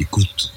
Écoute. 0.00 0.50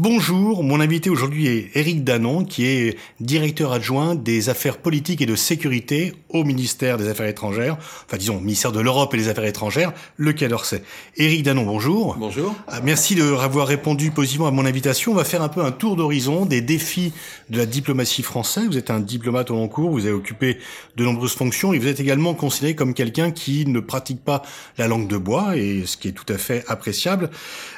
Bonjour, 0.00 0.62
mon 0.62 0.78
invité 0.78 1.10
aujourd'hui 1.10 1.48
est 1.48 1.70
Éric 1.74 2.04
Danon, 2.04 2.44
qui 2.44 2.64
est 2.64 2.96
directeur 3.18 3.72
adjoint 3.72 4.14
des 4.14 4.48
affaires 4.48 4.76
politiques 4.76 5.22
et 5.22 5.26
de 5.26 5.34
sécurité 5.34 6.14
au 6.28 6.44
ministère 6.44 6.98
des 6.98 7.08
Affaires 7.08 7.26
étrangères, 7.26 7.76
enfin 8.06 8.16
disons 8.16 8.40
ministère 8.40 8.70
de 8.70 8.78
l'Europe 8.78 9.12
et 9.14 9.16
des 9.16 9.28
Affaires 9.28 9.46
étrangères, 9.46 9.92
le 10.16 10.32
Quai 10.32 10.46
d'Orsay. 10.46 10.84
Éric 11.16 11.42
Danon, 11.42 11.64
bonjour. 11.64 12.14
Bonjour. 12.16 12.54
Ah, 12.68 12.80
merci 12.80 13.16
de 13.16 13.24
avoir 13.24 13.66
répondu 13.66 14.12
positivement 14.12 14.46
à 14.46 14.52
mon 14.52 14.66
invitation. 14.66 15.10
On 15.10 15.16
va 15.16 15.24
faire 15.24 15.42
un 15.42 15.48
peu 15.48 15.64
un 15.64 15.72
tour 15.72 15.96
d'horizon 15.96 16.46
des 16.46 16.60
défis 16.60 17.12
de 17.50 17.58
la 17.58 17.66
diplomatie 17.66 18.22
française. 18.22 18.68
Vous 18.68 18.78
êtes 18.78 18.90
un 18.90 19.00
diplomate 19.00 19.50
au 19.50 19.54
long 19.54 19.66
cours, 19.66 19.90
vous 19.90 20.06
avez 20.06 20.14
occupé 20.14 20.58
de 20.94 21.04
nombreuses 21.04 21.34
fonctions 21.34 21.72
et 21.72 21.80
vous 21.80 21.88
êtes 21.88 21.98
également 21.98 22.34
considéré 22.34 22.76
comme 22.76 22.94
quelqu'un 22.94 23.32
qui 23.32 23.66
ne 23.66 23.80
pratique 23.80 24.22
pas 24.22 24.42
la 24.76 24.86
langue 24.86 25.08
de 25.08 25.16
bois, 25.16 25.56
et 25.56 25.82
ce 25.86 25.96
qui 25.96 26.06
est 26.06 26.12
tout 26.12 26.32
à 26.32 26.38
fait 26.38 26.62
appréciable. 26.68 27.30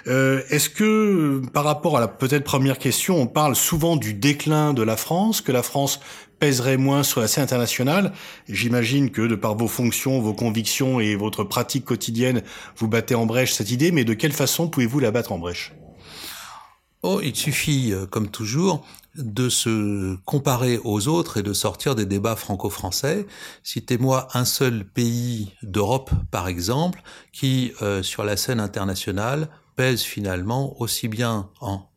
Euh, 0.07 0.43
Est-ce 0.51 0.69
que 0.69 1.41
par 1.55 1.65
rapport 1.65 1.97
à 1.97 2.01
la 2.01 2.11
peut-être 2.21 2.45
première 2.45 2.79
question, 2.79 3.17
on 3.17 3.27
parle 3.27 3.57
souvent 3.57 3.97
du 3.97 4.15
déclin 4.15 4.75
de 4.75 4.83
la 4.83 4.97
France, 4.97 5.41
que 5.41 5.51
la 5.51 5.65
France 5.65 5.99
pèserait 6.39 6.77
moins 6.77 7.03
sur 7.03 7.21
la 7.21 7.27
scène 7.29 7.45
internationale. 7.45 8.13
J'imagine 8.49 9.11
que 9.11 9.23
de 9.23 9.35
par 9.35 9.57
vos 9.57 9.67
fonctions, 9.67 10.21
vos 10.21 10.35
convictions 10.35 11.01
et 11.01 11.17
votre 11.17 11.43
pratique 11.43 11.85
quotidienne, 11.85 12.43
vous 12.77 12.89
battez 12.89 13.15
en 13.15 13.27
brèche 13.27 13.53
cette 13.53 13.71
idée, 13.71 13.91
mais 13.91 14.05
de 14.05 14.15
quelle 14.15 14.33
façon 14.33 14.69
pouvez-vous 14.69 15.01
la 15.01 15.11
battre 15.11 15.33
en 15.33 15.39
brèche? 15.39 15.73
Oh, 17.03 17.21
il 17.23 17.35
suffit, 17.35 17.93
euh, 17.93 18.05
comme 18.05 18.29
toujours, 18.29 18.87
de 19.17 19.49
se 19.49 20.17
comparer 20.27 20.79
aux 20.85 21.09
autres 21.09 21.39
et 21.39 21.43
de 21.43 21.55
sortir 21.55 21.95
des 21.95 22.05
débats 22.05 22.37
franco-français. 22.37 23.27
Citez-moi 23.63 24.29
un 24.35 24.45
seul 24.45 24.85
pays 24.85 25.53
d'Europe, 25.63 26.11
par 26.31 26.47
exemple, 26.49 27.03
qui, 27.33 27.73
euh, 27.81 28.03
sur 28.03 28.23
la 28.25 28.37
scène 28.37 28.61
internationale, 28.61 29.49
pèse 29.77 30.03
finalement 30.03 30.79
aussi 30.81 31.09
bien 31.09 31.49
en 31.61 31.90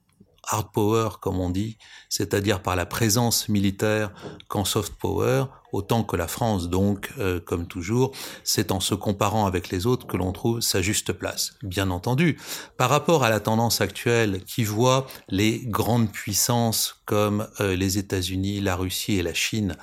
hard 0.47 0.71
power, 0.71 1.09
comme 1.21 1.39
on 1.39 1.49
dit, 1.49 1.77
c'est-à-dire 2.09 2.61
par 2.61 2.75
la 2.75 2.85
présence 2.85 3.49
militaire 3.49 4.11
qu'en 4.47 4.65
soft 4.65 4.93
power, 4.95 5.45
autant 5.73 6.03
que 6.03 6.15
la 6.15 6.27
France. 6.27 6.69
Donc, 6.69 7.11
euh, 7.19 7.39
comme 7.39 7.67
toujours, 7.67 8.13
c'est 8.43 8.71
en 8.71 8.79
se 8.79 8.95
comparant 8.95 9.45
avec 9.45 9.69
les 9.69 9.85
autres 9.85 10.07
que 10.07 10.15
l'on 10.15 10.31
trouve 10.31 10.61
sa 10.61 10.81
juste 10.81 11.11
place. 11.11 11.55
Bien 11.63 11.89
entendu, 11.89 12.37
par 12.77 12.89
rapport 12.89 13.23
à 13.23 13.29
la 13.29 13.39
tendance 13.39 13.81
actuelle 13.81 14.43
qui 14.45 14.63
voit 14.63 15.07
les 15.29 15.59
grandes 15.65 16.11
puissances 16.11 17.01
comme 17.05 17.47
euh, 17.59 17.75
les 17.75 17.97
États-Unis, 17.97 18.61
la 18.61 18.75
Russie 18.75 19.15
et 19.15 19.23
la 19.23 19.33
Chine, 19.33 19.75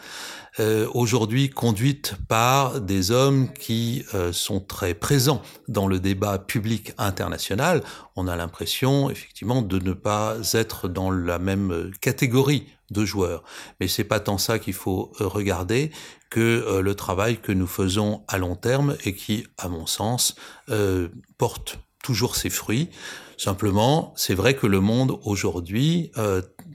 euh, 0.58 0.88
aujourd'hui 0.94 1.48
conduites 1.48 2.14
par 2.28 2.80
des 2.80 3.10
hommes 3.12 3.52
qui 3.52 4.04
euh, 4.14 4.32
sont 4.32 4.60
très 4.60 4.94
présents 4.94 5.42
dans 5.68 5.86
le 5.86 6.00
débat 6.00 6.38
public 6.38 6.92
international, 6.98 7.82
on 8.16 8.26
a 8.26 8.36
l'impression 8.36 9.10
effectivement 9.10 9.62
de 9.62 9.78
ne 9.78 9.92
pas 9.92 10.36
être 10.54 10.88
dans 10.88 11.10
la 11.10 11.38
même 11.38 11.92
catégorie 12.00 12.66
de 12.90 13.04
joueurs. 13.04 13.42
Mais 13.80 13.88
c'est 13.88 14.04
pas 14.04 14.20
tant 14.20 14.38
ça 14.38 14.58
qu'il 14.58 14.74
faut 14.74 15.12
euh, 15.20 15.26
regarder 15.26 15.90
que 16.28 16.40
euh, 16.40 16.82
le 16.82 16.94
travail 16.94 17.38
que 17.38 17.52
nous 17.52 17.66
faisons 17.66 18.22
à 18.28 18.38
long 18.38 18.56
terme 18.56 18.96
et 19.04 19.14
qui, 19.14 19.46
à 19.58 19.68
mon 19.68 19.86
sens, 19.86 20.36
euh, 20.68 21.08
porte 21.38 21.78
toujours 22.02 22.36
ses 22.36 22.50
fruits. 22.50 22.88
Simplement, 23.36 24.12
c'est 24.16 24.34
vrai 24.34 24.54
que 24.54 24.66
le 24.66 24.80
monde 24.80 25.18
aujourd'hui 25.22 26.12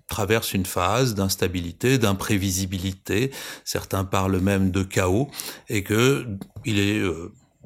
traverse 0.08 0.54
une 0.54 0.66
phase 0.66 1.14
d'instabilité, 1.14 2.00
d'imprévisibilité. 2.00 3.30
Certains 3.64 4.04
parlent 4.04 4.40
même 4.40 4.72
de 4.72 4.82
chaos 4.82 5.30
et 5.70 5.84
que 5.84 6.26
il 6.64 6.80
est 6.80 7.04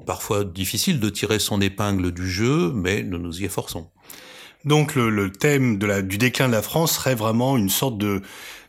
parfois 0.05 0.43
difficile 0.43 0.99
de 0.99 1.09
tirer 1.09 1.39
son 1.39 1.61
épingle 1.61 2.11
du 2.11 2.29
jeu, 2.29 2.73
mais 2.73 3.03
nous 3.03 3.19
nous 3.19 3.41
y 3.41 3.45
efforçons. 3.45 3.89
Donc 4.65 4.95
le, 4.95 5.31
thème 5.31 5.77
du 5.77 6.17
déclin 6.17 6.47
de 6.47 6.53
la 6.53 6.61
France 6.61 6.93
serait 6.93 7.15
vraiment 7.15 7.57
une 7.57 7.69
sorte 7.69 7.97
de, 7.97 8.21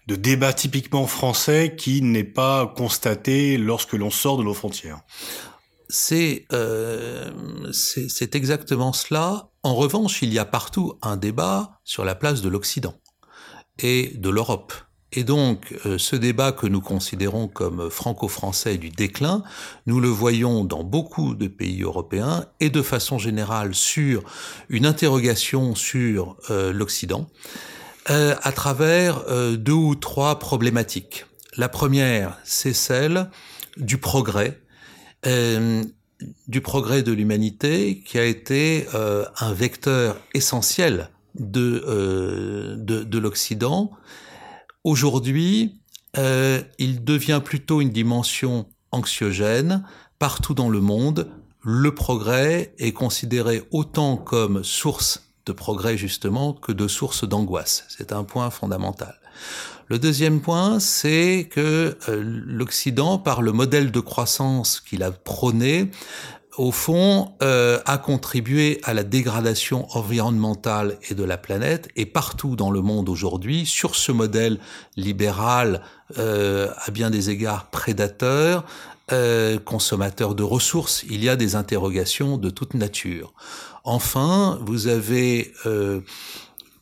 débat 0.06 0.52
typiquement 0.52 1.06
français 1.06 1.74
qui 1.76 2.02
n'est 2.02 2.24
pas 2.24 2.66
constaté 2.66 3.58
lorsque 3.58 3.92
l'on 3.92 4.10
sort 4.10 4.38
de 4.38 4.42
nos 4.42 4.54
frontières. 4.54 5.00
C'est 5.88 6.46
euh, 6.52 7.30
c'est 7.72 8.34
exactement 8.34 8.92
cela. 8.92 9.50
En 9.62 9.74
revanche, 9.74 10.22
il 10.22 10.32
y 10.32 10.38
a 10.38 10.44
partout 10.44 10.98
un 11.02 11.16
débat 11.16 11.80
sur 11.84 12.04
la 12.04 12.14
place 12.14 12.42
de 12.42 12.48
l'Occident 12.48 12.94
et 13.78 14.12
de 14.16 14.30
l'Europe. 14.30 14.72
Et 15.12 15.24
donc, 15.24 15.74
euh, 15.86 15.98
ce 15.98 16.14
débat 16.14 16.52
que 16.52 16.66
nous 16.66 16.80
considérons 16.80 17.48
comme 17.48 17.90
franco-français 17.90 18.76
du 18.78 18.90
déclin, 18.90 19.42
nous 19.86 19.98
le 20.00 20.08
voyons 20.08 20.64
dans 20.64 20.84
beaucoup 20.84 21.34
de 21.34 21.48
pays 21.48 21.82
européens 21.82 22.46
et 22.60 22.70
de 22.70 22.80
façon 22.80 23.18
générale 23.18 23.74
sur 23.74 24.22
une 24.68 24.86
interrogation 24.86 25.74
sur 25.74 26.36
euh, 26.50 26.72
l'Occident 26.72 27.28
euh, 28.10 28.36
à 28.42 28.52
travers 28.52 29.24
deux 29.56 29.72
ou 29.72 29.96
trois 29.96 30.38
problématiques. 30.38 31.26
La 31.56 31.68
première, 31.68 32.38
c'est 32.44 32.72
celle 32.72 33.28
du 33.76 33.98
progrès, 33.98 34.60
du 35.24 36.60
progrès 36.60 37.02
de 37.02 37.12
l'humanité 37.12 38.02
qui 38.06 38.18
a 38.18 38.24
été 38.24 38.86
un 38.94 39.52
vecteur 39.52 40.16
essentiel 40.32 41.10
de, 41.34 42.76
de 42.78 43.18
l'Occident 43.18 43.90
Aujourd'hui, 44.84 45.80
euh, 46.16 46.62
il 46.78 47.04
devient 47.04 47.42
plutôt 47.44 47.80
une 47.80 47.90
dimension 47.90 48.66
anxiogène. 48.92 49.84
Partout 50.18 50.54
dans 50.54 50.70
le 50.70 50.80
monde, 50.80 51.30
le 51.62 51.94
progrès 51.94 52.74
est 52.78 52.92
considéré 52.92 53.62
autant 53.70 54.16
comme 54.16 54.64
source 54.64 55.32
de 55.44 55.52
progrès 55.52 55.96
justement 55.96 56.54
que 56.54 56.72
de 56.72 56.88
source 56.88 57.28
d'angoisse. 57.28 57.84
C'est 57.88 58.12
un 58.12 58.24
point 58.24 58.50
fondamental. 58.50 59.20
Le 59.88 59.98
deuxième 59.98 60.40
point, 60.40 60.78
c'est 60.78 61.48
que 61.50 61.98
euh, 62.08 62.22
l'Occident, 62.24 63.18
par 63.18 63.42
le 63.42 63.52
modèle 63.52 63.90
de 63.90 64.00
croissance 64.00 64.80
qu'il 64.80 65.02
a 65.02 65.10
prôné, 65.10 65.90
au 66.56 66.72
fond, 66.72 67.32
euh, 67.42 67.80
a 67.86 67.98
contribué 67.98 68.80
à 68.82 68.94
la 68.94 69.04
dégradation 69.04 69.86
environnementale 69.96 70.98
et 71.08 71.14
de 71.14 71.24
la 71.24 71.38
planète, 71.38 71.88
et 71.96 72.06
partout 72.06 72.56
dans 72.56 72.70
le 72.70 72.80
monde 72.80 73.08
aujourd'hui, 73.08 73.66
sur 73.66 73.94
ce 73.94 74.12
modèle 74.12 74.58
libéral, 74.96 75.82
euh, 76.18 76.68
à 76.84 76.90
bien 76.90 77.10
des 77.10 77.30
égards 77.30 77.66
prédateur, 77.66 78.64
euh, 79.12 79.58
consommateur 79.58 80.36
de 80.36 80.44
ressources, 80.44 81.04
il 81.10 81.24
y 81.24 81.28
a 81.28 81.34
des 81.34 81.56
interrogations 81.56 82.36
de 82.36 82.48
toute 82.48 82.74
nature. 82.74 83.32
Enfin, 83.82 84.58
vous 84.62 84.86
avez 84.86 85.52
euh, 85.66 86.00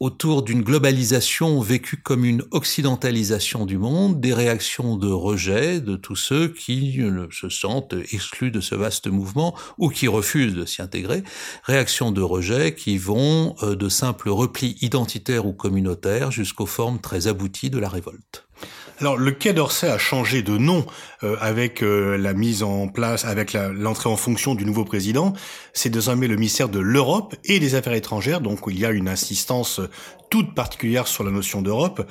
autour 0.01 0.43
d'une 0.43 0.63
globalisation 0.63 1.61
vécue 1.61 1.97
comme 1.97 2.25
une 2.25 2.45
occidentalisation 2.51 3.67
du 3.67 3.79
monde, 3.79 4.21
des 4.21 4.33
réactions 4.33 4.97
de 4.97 5.09
rejet 5.09 5.81
de 5.81 5.97
tous 5.97 6.17
ceux 6.17 6.49
qui 6.49 7.01
se 7.31 7.49
sentent 7.49 7.95
exclus 8.13 8.51
de 8.51 8.61
ce 8.61 8.75
vaste 8.75 9.09
mouvement 9.09 9.57
ou 9.77 9.89
qui 9.89 10.09
refusent 10.09 10.55
de 10.55 10.65
s'y 10.65 10.83
intégrer, 10.83 11.23
réactions 11.65 12.13
de 12.13 12.23
rejet 12.23 12.75
qui 12.75 12.99
vont 12.99 13.57
euh, 13.63 13.75
de 13.75 13.89
simples 13.89 14.31
replis 14.31 14.77
identitaires 14.81 15.47
ou 15.47 15.53
communautaires 15.53 16.31
jusqu'aux 16.31 16.67
formes 16.67 17.01
très 17.01 17.27
abouties 17.27 17.71
de 17.71 17.79
la 17.79 17.89
révolte. 17.89 18.47
Alors 19.01 19.17
le 19.17 19.31
Quai 19.31 19.53
d'Orsay 19.53 19.89
a 19.89 19.97
changé 19.97 20.43
de 20.43 20.59
nom 20.59 20.85
euh, 21.23 21.37
avec 21.41 21.85
euh, 21.85 22.19
la 22.19 22.33
mise 22.33 22.65
en 22.65 22.89
place, 22.89 23.25
avec 23.25 23.53
l'entrée 23.53 24.09
en 24.09 24.17
fonction 24.17 24.57
du 24.57 24.65
nouveau 24.65 24.85
président. 24.85 25.35
C'est 25.73 25.89
désormais 25.89 26.27
le 26.27 26.35
ministère 26.35 26.69
de 26.69 26.81
l'Europe 26.81 27.37
et 27.45 27.61
des 27.61 27.77
Affaires 27.77 27.93
étrangères, 27.93 28.41
donc 28.41 28.59
il 28.67 28.77
y 28.77 28.85
a 28.85 28.91
une 28.91 29.09
insistance 29.09 29.81
toute 30.31 30.53
particulière 30.53 31.07
sur 31.07 31.23
la 31.23 31.31
notion 31.31 31.63
d'Europe. 31.63 32.09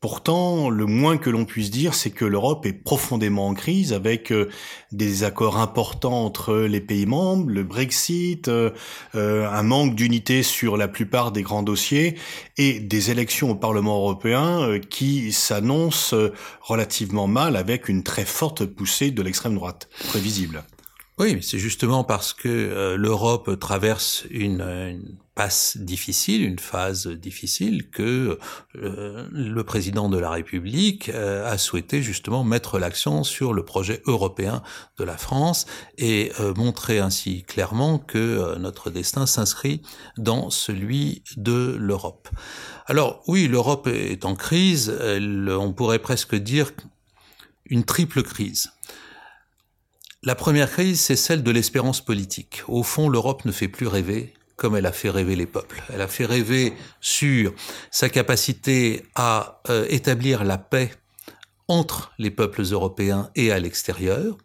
Pourtant, 0.00 0.70
le 0.70 0.86
moins 0.86 1.18
que 1.18 1.28
l'on 1.28 1.44
puisse 1.44 1.72
dire, 1.72 1.92
c'est 1.92 2.10
que 2.10 2.24
l'Europe 2.24 2.64
est 2.66 2.72
profondément 2.72 3.48
en 3.48 3.54
crise 3.54 3.92
avec 3.92 4.30
euh, 4.30 4.48
des 4.92 5.24
accords 5.24 5.58
importants 5.58 6.24
entre 6.24 6.54
les 6.54 6.80
pays 6.80 7.04
membres, 7.04 7.50
le 7.50 7.64
Brexit, 7.64 8.46
euh, 8.46 8.70
euh, 9.16 9.50
un 9.50 9.64
manque 9.64 9.96
d'unité 9.96 10.44
sur 10.44 10.76
la 10.76 10.86
plupart 10.86 11.32
des 11.32 11.42
grands 11.42 11.64
dossiers 11.64 12.16
et 12.58 12.78
des 12.78 13.10
élections 13.10 13.50
au 13.50 13.56
Parlement 13.56 13.96
européen 13.96 14.78
qui 14.88 15.32
s'annoncent 15.32 16.16
relativement 16.60 17.26
mal 17.26 17.56
avec 17.56 17.88
une 17.88 18.04
très 18.04 18.24
forte 18.24 18.66
poussée 18.66 19.10
de 19.10 19.22
l'extrême 19.22 19.56
droite, 19.56 19.88
prévisible. 20.10 20.62
Oui, 21.18 21.38
c'est 21.42 21.58
justement 21.58 22.04
parce 22.04 22.32
que 22.32 22.94
l'Europe 22.96 23.58
traverse 23.58 24.24
une, 24.30 25.18
passe 25.38 25.76
difficile, 25.76 26.42
une 26.42 26.58
phase 26.58 27.06
difficile, 27.06 27.90
que 27.90 28.40
euh, 28.74 29.28
le 29.30 29.62
président 29.62 30.08
de 30.08 30.18
la 30.18 30.30
République 30.30 31.10
euh, 31.10 31.48
a 31.48 31.58
souhaité 31.58 32.02
justement 32.02 32.42
mettre 32.42 32.80
l'accent 32.80 33.22
sur 33.22 33.54
le 33.54 33.64
projet 33.64 34.02
européen 34.06 34.64
de 34.98 35.04
la 35.04 35.16
France 35.16 35.66
et 35.96 36.32
euh, 36.40 36.54
montrer 36.54 36.98
ainsi 36.98 37.44
clairement 37.44 38.00
que 38.00 38.58
notre 38.58 38.90
destin 38.90 39.26
s'inscrit 39.26 39.80
dans 40.16 40.50
celui 40.50 41.22
de 41.36 41.76
l'Europe. 41.78 42.28
Alors 42.86 43.22
oui, 43.28 43.46
l'Europe 43.46 43.86
est 43.86 44.24
en 44.24 44.34
crise, 44.34 44.92
on 45.00 45.72
pourrait 45.72 46.00
presque 46.00 46.34
dire 46.34 46.72
une 47.66 47.84
triple 47.84 48.24
crise. 48.24 48.72
La 50.24 50.34
première 50.34 50.70
crise, 50.70 51.00
c'est 51.00 51.16
celle 51.16 51.44
de 51.44 51.50
l'espérance 51.50 52.04
politique. 52.04 52.62
Au 52.66 52.82
fond, 52.82 53.08
l'Europe 53.08 53.44
ne 53.44 53.52
fait 53.52 53.68
plus 53.68 53.86
rêver 53.86 54.34
comme 54.56 54.74
elle 54.74 54.86
a 54.86 54.92
fait 54.92 55.08
rêver 55.08 55.36
les 55.36 55.46
peuples. 55.46 55.80
Elle 55.94 56.00
a 56.00 56.08
fait 56.08 56.26
rêver 56.26 56.74
sur 57.00 57.54
sa 57.92 58.08
capacité 58.08 59.04
à 59.14 59.62
euh, 59.70 59.86
établir 59.88 60.42
la 60.42 60.58
paix 60.58 60.90
entre 61.68 62.12
les 62.18 62.32
peuples 62.32 62.62
européens 62.62 63.30
et 63.36 63.52
à 63.52 63.60
l'extérieur. 63.60 64.36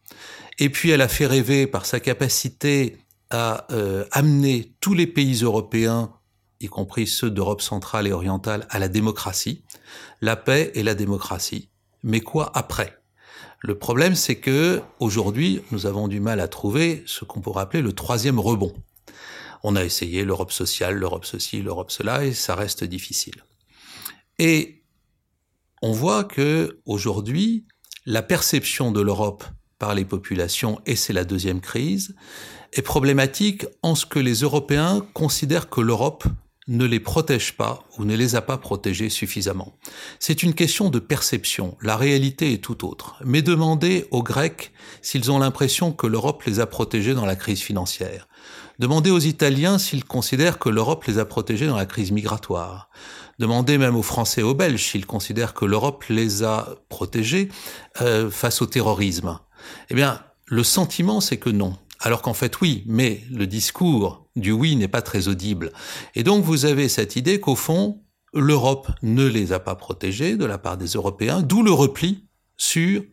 Et 0.59 0.69
puis 0.69 0.91
elle 0.91 1.01
a 1.01 1.07
fait 1.07 1.25
rêver 1.25 1.65
par 1.65 1.87
sa 1.87 1.99
capacité 1.99 2.99
à 3.31 3.65
euh, 3.71 4.05
amener 4.11 4.75
tous 4.79 4.93
les 4.93 5.07
pays 5.07 5.41
européens, 5.41 6.13
y 6.59 6.67
compris 6.67 7.07
ceux 7.07 7.31
d'Europe 7.31 7.63
centrale 7.63 8.05
et 8.05 8.11
orientale, 8.11 8.67
à 8.69 8.77
la 8.77 8.89
démocratie, 8.89 9.63
la 10.21 10.35
paix 10.35 10.71
et 10.75 10.83
la 10.83 10.93
démocratie. 10.93 11.69
Mais 12.03 12.19
quoi 12.19 12.51
après? 12.53 13.02
Le 13.65 13.75
problème, 13.75 14.13
c'est 14.13 14.35
que 14.35 14.81
aujourd'hui, 14.99 15.61
nous 15.71 15.85
avons 15.85 16.09
du 16.09 16.19
mal 16.19 16.41
à 16.41 16.49
trouver 16.49 17.01
ce 17.05 17.23
qu'on 17.23 17.39
pourrait 17.39 17.61
appeler 17.61 17.81
le 17.81 17.93
troisième 17.93 18.37
rebond. 18.37 18.73
On 19.63 19.77
a 19.77 19.85
essayé 19.85 20.25
l'Europe 20.25 20.51
sociale, 20.51 20.95
l'Europe 20.95 21.23
ceci, 21.23 21.61
l'Europe 21.61 21.89
cela, 21.89 22.25
et 22.25 22.33
ça 22.33 22.55
reste 22.55 22.83
difficile. 22.83 23.45
Et 24.37 24.83
on 25.81 25.93
voit 25.93 26.25
que 26.25 26.81
aujourd'hui, 26.85 27.65
la 28.05 28.21
perception 28.21 28.91
de 28.91 28.99
l'Europe 28.99 29.45
par 29.79 29.95
les 29.95 30.03
populations, 30.03 30.81
et 30.85 30.97
c'est 30.97 31.13
la 31.13 31.23
deuxième 31.23 31.61
crise, 31.61 32.17
est 32.73 32.81
problématique 32.81 33.65
en 33.81 33.95
ce 33.95 34.05
que 34.05 34.19
les 34.19 34.41
Européens 34.41 35.07
considèrent 35.13 35.69
que 35.69 35.79
l'Europe 35.79 36.25
ne 36.67 36.85
les 36.85 36.99
protège 36.99 37.57
pas 37.57 37.83
ou 37.97 38.05
ne 38.05 38.15
les 38.15 38.35
a 38.35 38.41
pas 38.41 38.57
protégés 38.57 39.09
suffisamment. 39.09 39.77
C'est 40.19 40.43
une 40.43 40.53
question 40.53 40.89
de 40.89 40.99
perception. 40.99 41.77
La 41.81 41.97
réalité 41.97 42.53
est 42.53 42.63
tout 42.63 42.87
autre. 42.87 43.15
Mais 43.25 43.41
demandez 43.41 44.07
aux 44.11 44.23
Grecs 44.23 44.71
s'ils 45.01 45.31
ont 45.31 45.39
l'impression 45.39 45.91
que 45.91 46.07
l'Europe 46.07 46.43
les 46.43 46.59
a 46.59 46.65
protégés 46.65 47.13
dans 47.13 47.25
la 47.25 47.35
crise 47.35 47.61
financière. 47.61 48.27
Demandez 48.79 49.11
aux 49.11 49.19
Italiens 49.19 49.77
s'ils 49.77 50.05
considèrent 50.05 50.57
que 50.57 50.69
l'Europe 50.69 51.03
les 51.05 51.19
a 51.19 51.25
protégés 51.25 51.67
dans 51.67 51.77
la 51.77 51.85
crise 51.85 52.11
migratoire. 52.11 52.89
Demandez 53.39 53.77
même 53.77 53.95
aux 53.95 54.03
Français 54.03 54.41
et 54.41 54.43
aux 54.43 54.55
Belges 54.55 54.83
s'ils 54.83 55.05
considèrent 55.05 55.53
que 55.53 55.65
l'Europe 55.65 56.05
les 56.09 56.43
a 56.43 56.75
protégés 56.89 57.49
euh, 58.01 58.31
face 58.31 58.61
au 58.61 58.65
terrorisme. 58.65 59.39
Eh 59.89 59.95
bien, 59.95 60.19
le 60.45 60.63
sentiment, 60.63 61.21
c'est 61.21 61.37
que 61.37 61.49
non. 61.49 61.77
Alors 62.05 62.21
qu'en 62.21 62.33
fait, 62.33 62.59
oui, 62.59 62.83
mais 62.85 63.21
le 63.31 63.47
discours 63.47 64.27
du 64.35 64.51
oui 64.51 64.75
n'est 64.75 64.89
pas 64.89 65.01
très 65.01 65.29
audible. 65.29 65.71
Et 66.15 66.23
donc, 66.23 66.43
vous 66.43 66.65
avez 66.65 66.89
cette 66.89 67.15
idée 67.15 67.39
qu'au 67.39 67.55
fond, 67.55 68.03
l'Europe 68.33 68.91
ne 69.01 69.25
les 69.25 69.53
a 69.53 69.59
pas 69.59 69.75
protégés 69.75 70.35
de 70.35 70.43
la 70.43 70.57
part 70.57 70.75
des 70.77 70.87
Européens, 70.87 71.41
d'où 71.41 71.63
le 71.63 71.71
repli 71.71 72.27
sur 72.57 73.03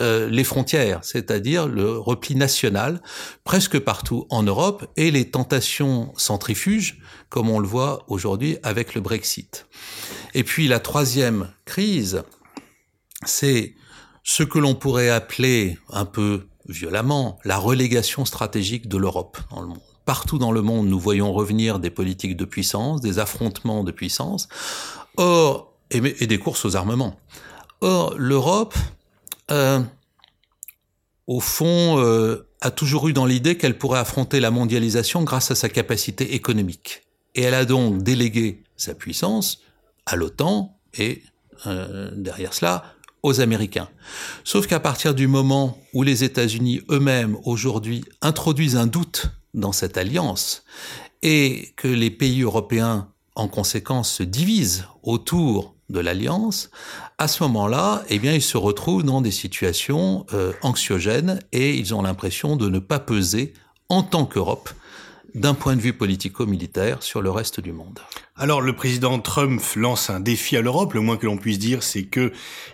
euh, 0.00 0.28
les 0.28 0.42
frontières, 0.42 1.04
c'est-à-dire 1.04 1.68
le 1.68 1.96
repli 1.98 2.34
national 2.34 3.00
presque 3.44 3.78
partout 3.78 4.26
en 4.28 4.42
Europe 4.42 4.86
et 4.96 5.12
les 5.12 5.30
tentations 5.30 6.12
centrifuges, 6.16 7.00
comme 7.28 7.48
on 7.48 7.60
le 7.60 7.68
voit 7.68 8.04
aujourd'hui 8.08 8.58
avec 8.64 8.94
le 8.94 9.00
Brexit. 9.00 9.68
Et 10.34 10.42
puis 10.42 10.66
la 10.66 10.80
troisième 10.80 11.52
crise, 11.64 12.24
c'est 13.24 13.76
ce 14.24 14.42
que 14.42 14.58
l'on 14.58 14.74
pourrait 14.74 15.10
appeler 15.10 15.78
un 15.90 16.04
peu 16.04 16.48
violemment 16.68 17.38
la 17.44 17.58
relégation 17.58 18.24
stratégique 18.24 18.88
de 18.88 18.96
l'Europe 18.96 19.38
dans 19.50 19.60
le 19.60 19.68
monde. 19.68 19.80
Partout 20.04 20.38
dans 20.38 20.52
le 20.52 20.62
monde, 20.62 20.86
nous 20.86 21.00
voyons 21.00 21.32
revenir 21.32 21.78
des 21.78 21.90
politiques 21.90 22.36
de 22.36 22.44
puissance, 22.44 23.00
des 23.00 23.18
affrontements 23.18 23.82
de 23.82 23.90
puissance, 23.90 24.48
or 25.16 25.72
et, 25.90 26.00
des 26.00 26.38
courses 26.38 26.64
aux 26.64 26.76
armements. 26.76 27.18
Or, 27.80 28.14
l'Europe, 28.16 28.74
euh, 29.50 29.80
au 31.26 31.40
fond, 31.40 31.98
euh, 31.98 32.48
a 32.60 32.70
toujours 32.70 33.08
eu 33.08 33.12
dans 33.12 33.26
l'idée 33.26 33.56
qu'elle 33.56 33.78
pourrait 33.78 33.98
affronter 33.98 34.40
la 34.40 34.50
mondialisation 34.50 35.22
grâce 35.22 35.50
à 35.50 35.54
sa 35.54 35.68
capacité 35.68 36.34
économique. 36.34 37.02
Et 37.34 37.42
elle 37.42 37.54
a 37.54 37.64
donc 37.64 38.02
délégué 38.02 38.62
sa 38.76 38.94
puissance 38.94 39.60
à 40.06 40.16
l'OTAN 40.16 40.78
et 40.98 41.22
euh, 41.66 42.10
derrière 42.14 42.54
cela 42.54 42.84
Américains. 43.34 43.88
Sauf 44.44 44.66
qu'à 44.66 44.80
partir 44.80 45.14
du 45.14 45.26
moment 45.26 45.78
où 45.92 46.02
les 46.02 46.24
États-Unis 46.24 46.80
eux-mêmes 46.90 47.36
aujourd'hui 47.44 48.04
introduisent 48.22 48.76
un 48.76 48.86
doute 48.86 49.26
dans 49.54 49.72
cette 49.72 49.96
alliance 49.96 50.64
et 51.22 51.72
que 51.76 51.88
les 51.88 52.10
pays 52.10 52.42
européens 52.42 53.08
en 53.34 53.48
conséquence 53.48 54.10
se 54.10 54.22
divisent 54.22 54.84
autour 55.02 55.74
de 55.88 56.00
l'alliance, 56.00 56.70
à 57.18 57.28
ce 57.28 57.42
moment-là, 57.44 58.02
eh 58.08 58.18
bien, 58.18 58.32
ils 58.32 58.42
se 58.42 58.56
retrouvent 58.56 59.04
dans 59.04 59.20
des 59.20 59.30
situations 59.30 60.26
euh, 60.32 60.52
anxiogènes 60.62 61.40
et 61.52 61.76
ils 61.76 61.94
ont 61.94 62.02
l'impression 62.02 62.56
de 62.56 62.68
ne 62.68 62.78
pas 62.78 62.98
peser 62.98 63.54
en 63.88 64.02
tant 64.02 64.26
qu'Europe 64.26 64.70
d'un 65.36 65.52
point 65.52 65.76
de 65.76 65.82
vue 65.82 65.92
politico-militaire 65.92 67.02
sur 67.02 67.20
le 67.20 67.30
reste 67.30 67.60
du 67.60 67.70
monde. 67.70 68.00
Alors 68.38 68.60
le 68.60 68.74
président 68.74 69.18
Trump 69.18 69.62
lance 69.76 70.10
un 70.10 70.20
défi 70.20 70.56
à 70.58 70.60
l'Europe. 70.60 70.92
Le 70.92 71.00
moins 71.00 71.16
que 71.16 71.24
l'on 71.24 71.38
puisse 71.38 71.58
dire, 71.58 71.82
c'est 71.82 72.02
que 72.02 72.32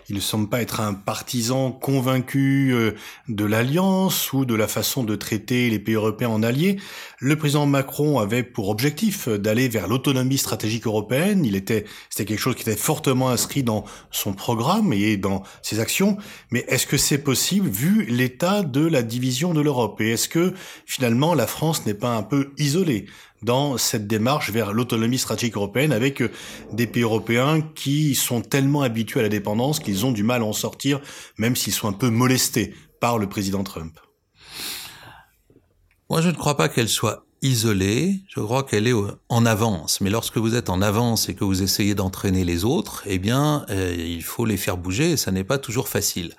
il 0.09 0.15
ne 0.15 0.21
semble 0.21 0.49
pas 0.49 0.61
être 0.61 0.81
un 0.81 0.93
partisan 0.93 1.71
convaincu 1.71 2.71
euh, 2.73 2.91
de 3.29 3.45
l'alliance 3.45 4.33
ou 4.33 4.43
de 4.43 4.55
la 4.55 4.67
façon 4.67 5.03
de 5.03 5.15
traiter 5.15 5.69
les 5.69 5.79
pays 5.79 5.95
européens 5.95 6.29
en 6.29 6.43
alliés. 6.43 6.77
Le 7.19 7.37
président 7.37 7.65
Macron 7.65 8.19
avait 8.19 8.43
pour 8.43 8.67
objectif 8.67 9.29
d'aller 9.29 9.69
vers 9.69 9.87
l'autonomie 9.87 10.37
stratégique 10.37 10.85
européenne. 10.85 11.45
Il 11.45 11.55
était, 11.55 11.85
c'était 12.09 12.25
quelque 12.25 12.41
chose 12.41 12.55
qui 12.55 12.63
était 12.63 12.75
fortement 12.75 13.29
inscrit 13.29 13.63
dans 13.63 13.85
son 14.11 14.33
programme 14.33 14.91
et 14.91 15.15
dans 15.15 15.43
ses 15.61 15.79
actions. 15.79 16.17
Mais 16.51 16.65
est-ce 16.67 16.87
que 16.87 16.97
c'est 16.97 17.19
possible 17.19 17.69
vu 17.69 18.05
l'état 18.05 18.63
de 18.63 18.85
la 18.85 19.01
division 19.01 19.53
de 19.53 19.61
l'Europe? 19.61 20.01
Et 20.01 20.11
est-ce 20.11 20.27
que 20.27 20.53
finalement 20.85 21.33
la 21.33 21.47
France 21.47 21.85
n'est 21.85 21.93
pas 21.93 22.15
un 22.15 22.23
peu 22.23 22.52
isolée 22.57 23.05
dans 23.41 23.77
cette 23.77 24.07
démarche 24.07 24.51
vers 24.51 24.73
l'autonomie 24.73 25.17
stratégique 25.17 25.55
européenne 25.55 25.91
avec 25.91 26.21
euh, 26.21 26.31
des 26.71 26.87
pays 26.87 27.03
européens 27.03 27.61
qui 27.75 28.15
sont 28.15 28.41
tellement 28.41 28.81
habitués 28.81 29.19
à 29.19 29.23
la 29.23 29.29
dépendance 29.29 29.79
qu'ils 29.79 30.05
ont 30.05 30.11
du 30.11 30.23
mal 30.23 30.41
à 30.41 30.45
en 30.45 30.53
sortir, 30.53 31.01
même 31.37 31.55
s'ils 31.55 31.73
sont 31.73 31.87
un 31.87 31.93
peu 31.93 32.09
molestés 32.09 32.73
par 32.99 33.17
le 33.17 33.27
président 33.27 33.63
Trump. 33.63 33.99
Moi, 36.09 36.21
je 36.21 36.29
ne 36.29 36.35
crois 36.35 36.55
pas 36.55 36.69
qu'elle 36.69 36.89
soit 36.89 37.25
isolée, 37.43 38.21
je 38.29 38.39
crois 38.39 38.63
qu'elle 38.63 38.87
est 38.87 38.93
en 39.29 39.45
avance. 39.45 39.99
Mais 40.01 40.09
lorsque 40.09 40.37
vous 40.37 40.55
êtes 40.55 40.69
en 40.69 40.81
avance 40.81 41.27
et 41.27 41.35
que 41.35 41.43
vous 41.43 41.61
essayez 41.61 41.93
d'entraîner 41.93 42.45
les 42.45 42.63
autres, 42.63 43.03
eh 43.05 43.19
bien, 43.19 43.65
euh, 43.69 43.93
il 43.95 44.23
faut 44.23 44.45
les 44.45 44.57
faire 44.57 44.77
bouger 44.77 45.11
et 45.11 45.17
ça 45.17 45.31
n'est 45.31 45.43
pas 45.43 45.57
toujours 45.57 45.89
facile. 45.89 46.33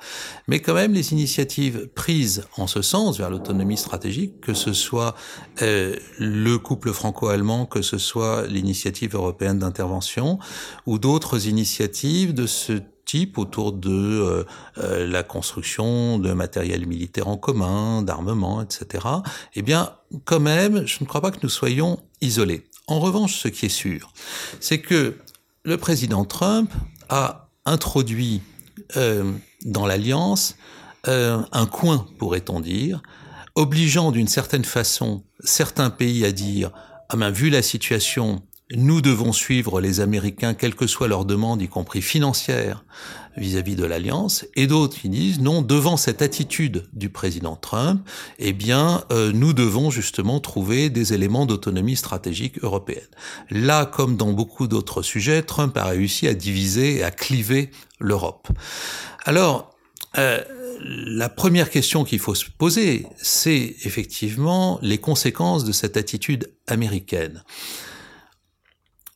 Mais 0.48 0.60
quand 0.60 0.74
même, 0.74 0.94
les 0.94 1.12
initiatives 1.12 1.88
prises 1.94 2.44
en 2.56 2.66
ce 2.66 2.80
sens 2.80 3.18
vers 3.18 3.30
l'autonomie 3.30 3.76
stratégique, 3.76 4.40
que 4.40 4.54
ce 4.54 4.72
soit 4.72 5.14
euh, 5.60 5.94
le 6.18 6.56
couple 6.58 6.92
franco-allemand, 6.92 7.66
que 7.66 7.82
ce 7.82 7.98
soit 7.98 8.46
l'initiative 8.46 9.14
européenne 9.14 9.58
d'intervention 9.58 10.38
ou 10.86 10.98
d'autres 10.98 11.46
initiatives 11.46 12.32
de 12.32 12.46
ce 12.46 12.72
type 12.72 12.93
autour 13.36 13.72
de 13.72 13.90
euh, 13.90 14.44
euh, 14.78 15.06
la 15.06 15.22
construction 15.22 16.18
de 16.18 16.32
matériel 16.32 16.86
militaire 16.86 17.28
en 17.28 17.36
commun, 17.36 18.02
d'armement, 18.02 18.62
etc., 18.62 19.04
eh 19.54 19.62
bien, 19.62 19.92
quand 20.24 20.40
même, 20.40 20.86
je 20.86 20.98
ne 21.00 21.06
crois 21.06 21.20
pas 21.20 21.30
que 21.30 21.38
nous 21.42 21.48
soyons 21.48 22.00
isolés. 22.20 22.64
En 22.86 23.00
revanche, 23.00 23.36
ce 23.36 23.48
qui 23.48 23.66
est 23.66 23.76
sûr, 23.76 24.12
c'est 24.60 24.80
que 24.80 25.16
le 25.64 25.76
président 25.76 26.24
Trump 26.24 26.70
a 27.08 27.48
introduit 27.64 28.42
euh, 28.96 29.32
dans 29.64 29.86
l'alliance 29.86 30.56
un 31.06 31.66
coin, 31.66 32.06
pourrait-on 32.16 32.60
dire, 32.60 33.02
obligeant 33.56 34.10
d'une 34.10 34.26
certaine 34.26 34.64
façon 34.64 35.22
certains 35.40 35.90
pays 35.90 36.24
à 36.24 36.32
dire 36.32 36.70
ah 37.10 37.16
ben, 37.16 37.30
vu 37.30 37.50
la 37.50 37.60
situation, 37.60 38.42
nous 38.72 39.02
devons 39.02 39.32
suivre 39.32 39.80
les 39.80 40.00
Américains, 40.00 40.54
quelle 40.54 40.74
que 40.74 40.86
soit 40.86 41.08
leur 41.08 41.24
demande, 41.24 41.60
y 41.60 41.68
compris 41.68 42.00
financière, 42.00 42.84
vis-à-vis 43.36 43.76
de 43.76 43.84
l'alliance, 43.84 44.46
et 44.56 44.66
d'autres 44.66 44.98
qui 44.98 45.08
disent 45.08 45.40
non, 45.40 45.60
devant 45.60 45.96
cette 45.96 46.22
attitude 46.22 46.86
du 46.92 47.10
président 47.10 47.56
Trump, 47.56 48.00
eh 48.38 48.52
bien, 48.52 49.04
euh, 49.10 49.32
nous 49.32 49.52
devons 49.52 49.90
justement 49.90 50.40
trouver 50.40 50.88
des 50.88 51.12
éléments 51.12 51.44
d'autonomie 51.44 51.96
stratégique 51.96 52.62
européenne. 52.62 53.02
Là, 53.50 53.84
comme 53.84 54.16
dans 54.16 54.32
beaucoup 54.32 54.66
d'autres 54.66 55.02
sujets, 55.02 55.42
Trump 55.42 55.76
a 55.76 55.84
réussi 55.84 56.26
à 56.26 56.34
diviser 56.34 56.98
et 56.98 57.04
à 57.04 57.10
cliver 57.10 57.70
l'Europe. 57.98 58.48
Alors, 59.24 59.74
euh, 60.16 60.40
la 60.80 61.28
première 61.28 61.70
question 61.70 62.04
qu'il 62.04 62.18
faut 62.18 62.34
se 62.34 62.46
poser, 62.50 63.06
c'est 63.16 63.76
effectivement 63.84 64.78
les 64.80 64.98
conséquences 64.98 65.64
de 65.64 65.72
cette 65.72 65.96
attitude 65.96 66.50
américaine 66.66 67.42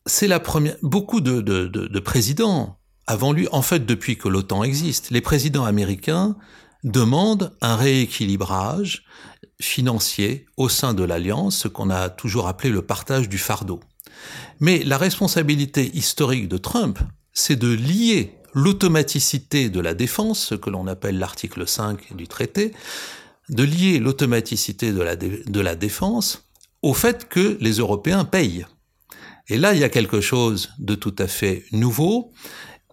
c'est 0.09 0.27
la 0.27 0.41
première. 0.41 0.77
Beaucoup 0.83 1.21
de, 1.21 1.41
de, 1.41 1.67
de, 1.67 2.01
présidents 2.01 2.79
avant 3.07 3.33
lui, 3.33 3.49
en 3.53 3.63
fait, 3.63 3.87
depuis 3.87 4.17
que 4.17 4.29
l'OTAN 4.29 4.65
existe, 4.65 5.11
les 5.11 5.21
présidents 5.21 5.65
américains 5.65 6.37
demandent 6.85 7.53
un 7.61 7.77
rééquilibrage 7.77 9.05
financier 9.61 10.47
au 10.57 10.69
sein 10.69 10.95
de 10.95 11.05
l'alliance, 11.05 11.59
ce 11.59 11.69
qu'on 11.69 11.91
a 11.91 12.09
toujours 12.09 12.49
appelé 12.49 12.71
le 12.71 12.83
partage 12.83 13.29
du 13.29 13.39
fardeau. 13.39 13.81
Mais 14.61 14.83
la 14.85 14.99
responsabilité 14.99 15.91
historique 15.97 16.49
de 16.49 16.59
Trump, 16.59 16.99
c'est 17.33 17.57
de 17.57 17.73
lier 17.73 18.35
l'automaticité 18.55 19.71
de 19.71 19.81
la 19.81 19.95
défense, 19.95 20.41
ce 20.41 20.55
que 20.55 20.71
l'on 20.71 20.87
appelle 20.87 21.19
l'article 21.19 21.67
5 21.67 22.17
du 22.17 22.29
traité, 22.29 22.73
de 23.49 23.63
lier 23.63 23.99
l'automaticité 23.99 24.93
de 24.93 25.03
la, 25.03 25.17
de 25.17 25.61
la 25.61 25.75
défense 25.75 26.45
au 26.83 26.95
fait 26.95 27.29
que 27.29 27.57
les 27.61 27.79
Européens 27.79 28.25
payent. 28.25 28.67
Et 29.49 29.57
là, 29.57 29.75
il 29.75 29.81
y 29.81 29.85
a 29.85 29.89
quelque 29.89 30.21
chose 30.21 30.71
de 30.79 30.95
tout 30.95 31.15
à 31.19 31.27
fait 31.27 31.65
nouveau 31.73 32.33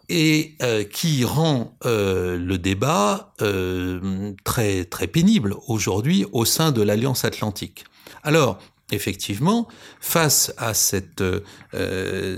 et 0.09 0.55
euh, 0.61 0.83
qui 0.83 1.25
rend 1.25 1.77
euh, 1.85 2.37
le 2.37 2.57
débat 2.57 3.33
euh, 3.41 4.33
très 4.43 4.85
très 4.85 5.07
pénible 5.07 5.55
aujourd'hui 5.67 6.25
au 6.31 6.45
sein 6.45 6.71
de 6.71 6.81
l'Alliance 6.81 7.25
Atlantique. 7.25 7.85
Alors, 8.23 8.59
effectivement, 8.91 9.67
face 9.99 10.53
à 10.57 10.73
cette 10.73 11.23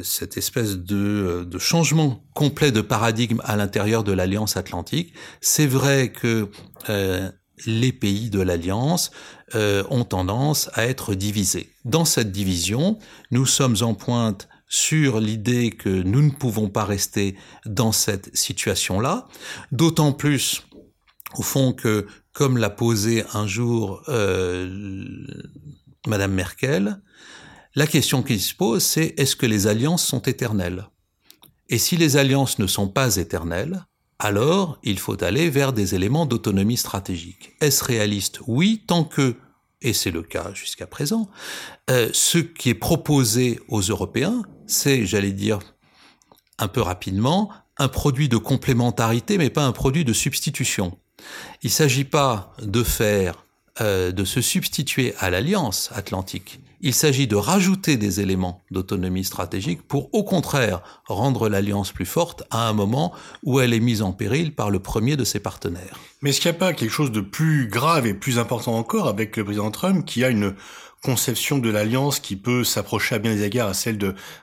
cette 0.04 0.38
espèce 0.38 0.78
de, 0.78 1.46
de 1.50 1.60
changement 1.60 2.24
complet 2.34 2.72
de 2.72 2.82
paradigme 2.82 3.42
à 3.44 3.56
l'intérieur 3.58 4.04
de 4.04 4.14
l'Alliance 4.14 4.56
Atlantique, 4.56 5.14
c'est 5.42 5.68
vrai 5.68 6.12
que 6.12 6.50
les 7.66 7.92
pays 7.92 8.30
de 8.30 8.40
l'Alliance 8.40 9.12
euh, 9.56 9.84
ont 9.90 10.04
tendance 10.04 10.70
à 10.74 10.86
être 10.86 11.16
divisés. 11.16 11.70
Dans 11.86 12.06
cette 12.06 12.32
division, 12.32 13.00
nous 13.32 13.46
sommes 13.46 13.78
en 13.82 13.94
pointe 13.94 14.48
sur 14.70 15.20
l'idée 15.20 15.72
que 15.72 15.90
nous 15.90 16.22
ne 16.22 16.32
pouvons 16.32 16.70
pas 16.70 16.84
rester 16.84 17.38
dans 17.66 17.92
cette 17.92 18.36
situation-là, 18.36 19.28
d'autant 19.72 20.12
plus 20.12 20.64
au 21.36 21.42
fond 21.42 21.74
que, 21.74 22.08
comme 22.34 22.58
l'a 22.58 22.70
posé 22.70 23.24
un 23.34 23.48
jour 23.48 24.04
euh, 24.10 25.06
Madame 26.06 26.34
Merkel, 26.34 27.02
la 27.76 27.88
question 27.88 28.24
qui 28.24 28.40
se 28.40 28.56
pose, 28.56 28.84
c'est 28.84 29.14
est-ce 29.18 29.36
que 29.36 29.46
les 29.46 29.68
alliances 29.68 30.06
sont 30.06 30.22
éternelles? 30.22 30.88
Et 31.70 31.78
si 31.78 31.98
les 31.98 32.18
alliances 32.18 32.60
ne 32.60 32.68
sont 32.68 32.88
pas 32.88 33.18
éternelles, 33.18 33.86
alors 34.20 34.80
il 34.84 35.00
faut 35.00 35.24
aller 35.24 35.50
vers 35.50 35.74
des 35.74 35.96
éléments 35.96 36.26
d'autonomie 36.26 36.78
stratégique. 36.78 37.56
Est-ce 37.62 37.84
réaliste 37.84 38.40
Oui, 38.48 38.84
tant 38.88 39.04
que, 39.04 39.36
et 39.82 39.94
c'est 39.94 40.12
le 40.12 40.24
cas 40.24 40.54
jusqu'à 40.54 40.88
présent, 40.88 41.30
euh, 41.90 42.10
ce 42.14 42.40
qui 42.40 42.70
est 42.70 42.76
proposé 42.76 43.60
aux 43.68 43.82
Européens, 43.82 44.44
c'est, 44.66 45.06
j'allais 45.06 45.32
dire 45.32 45.60
un 46.58 46.68
peu 46.68 46.82
rapidement, 46.82 47.52
un 47.78 47.88
produit 47.88 48.30
de 48.30 48.38
complémentarité, 48.38 49.38
mais 49.38 49.50
pas 49.50 49.66
un 49.66 49.72
produit 49.72 50.04
de 50.04 50.14
substitution. 50.14 50.98
Il 51.64 51.68
ne 51.68 51.72
s'agit 51.72 52.04
pas 52.04 52.54
de 52.62 52.84
faire, 52.84 53.46
euh, 53.82 54.12
de 54.12 54.24
se 54.24 54.42
substituer 54.42 55.14
à 55.20 55.30
l'alliance 55.30 55.90
atlantique. 55.94 56.60
Il 56.82 56.94
s'agit 56.94 57.26
de 57.26 57.36
rajouter 57.36 57.98
des 57.98 58.22
éléments 58.22 58.62
d'autonomie 58.70 59.24
stratégique 59.24 59.82
pour, 59.82 60.14
au 60.14 60.24
contraire, 60.24 60.82
rendre 61.06 61.50
l'alliance 61.50 61.92
plus 61.92 62.06
forte 62.06 62.44
à 62.52 62.70
un 62.70 62.74
moment 62.74 63.14
où 63.44 63.60
elle 63.60 63.74
est 63.74 63.80
mise 63.80 64.04
en 64.04 64.14
péril 64.14 64.54
par 64.54 64.70
le 64.70 64.80
premier 64.80 65.16
de 65.16 65.24
ses 65.24 65.40
partenaires. 65.40 66.00
Mais 66.22 66.30
est-ce 66.30 66.42
qu'il 66.42 66.52
n'y 66.52 66.58
a 66.58 66.60
pas 66.60 66.74
quelque 66.74 66.92
chose 66.92 67.12
de 67.12 67.22
plus 67.22 67.68
grave 67.68 68.06
et 68.06 68.14
plus 68.14 68.38
important 68.38 68.76
encore 68.76 69.08
avec 69.08 69.38
le 69.38 69.44
président 69.44 69.72
Trump 69.72 70.06
qui 70.06 70.24
a 70.24 70.30
une 70.30 70.54
conception 71.04 71.60
de 71.60 71.70
l'alliance 71.70 72.20
qui 72.20 72.36
peut 72.36 72.64
s'approcher 72.64 73.16
à 73.16 73.20
bien 73.20 73.34
des 73.34 73.44
égards 73.44 73.70
à 73.70 73.74
celle 73.74 73.98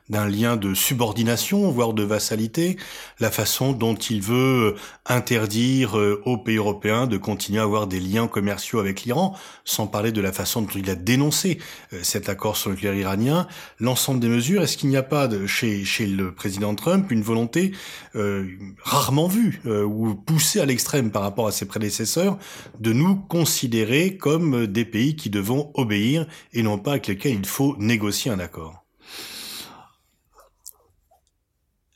d'un 0.08 0.28
lien 0.28 0.56
de 0.56 0.72
subordination, 0.72 1.70
voire 1.70 1.92
de 1.92 2.02
vassalité, 2.02 2.76
la 3.20 3.30
façon 3.30 3.72
dont 3.72 3.94
il 3.94 4.22
veut 4.22 4.76
interdire 5.06 5.98
euh, 5.98 6.22
aux 6.24 6.38
pays 6.38 6.56
européens 6.56 7.06
de 7.06 7.16
continuer 7.16 7.60
à 7.60 7.64
avoir 7.64 7.86
des 7.86 8.00
liens 8.00 8.28
commerciaux 8.28 8.78
avec 8.78 9.02
l'Iran, 9.02 9.36
sans 9.64 9.86
parler 9.86 10.12
de 10.12 10.20
la 10.20 10.32
façon 10.32 10.62
dont 10.62 10.68
il 10.74 10.88
a 10.88 10.94
dénoncé 10.94 11.58
euh, 11.92 11.98
cet 12.02 12.28
accord 12.28 12.56
sur 12.56 12.70
le 12.70 12.76
nucléaire 12.76 12.94
iranien, 12.94 13.46
l'ensemble 13.80 14.20
des 14.20 14.28
mesures, 14.28 14.62
est-ce 14.62 14.76
qu'il 14.76 14.88
n'y 14.88 14.96
a 14.96 15.02
pas 15.02 15.28
de, 15.28 15.46
chez, 15.46 15.84
chez 15.84 16.06
le 16.06 16.32
président 16.32 16.74
Trump 16.74 17.10
une 17.10 17.22
volonté 17.22 17.72
euh, 18.14 18.46
rarement 18.82 19.26
vue 19.26 19.60
ou 19.64 20.14
poussée 20.14 20.60
à 20.60 20.66
l'extrême 20.66 21.10
par 21.10 21.22
rapport 21.22 21.46
à 21.46 21.52
ses 21.52 21.66
prédécesseurs 21.66 22.38
de 22.80 22.92
nous 22.92 23.16
considérer 23.16 24.16
comme 24.16 24.66
des 24.66 24.84
pays 24.84 25.16
qui 25.16 25.30
devons 25.30 25.70
obéir 25.74 26.26
et 26.54 26.62
non 26.62 26.78
pas 26.78 26.92
avec 26.92 27.08
lesquels 27.08 27.34
il 27.34 27.46
faut 27.46 27.76
négocier 27.78 28.30
un 28.30 28.38
accord. 28.38 28.84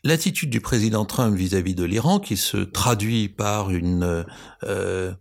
L'attitude 0.04 0.50
du 0.50 0.60
président 0.60 1.04
Trump 1.04 1.36
vis-à-vis 1.36 1.74
de 1.74 1.84
l'Iran, 1.84 2.20
qui 2.20 2.36
se 2.36 2.58
traduit 2.58 3.28
par 3.28 3.70
une, 3.70 4.24
euh, 4.64 5.12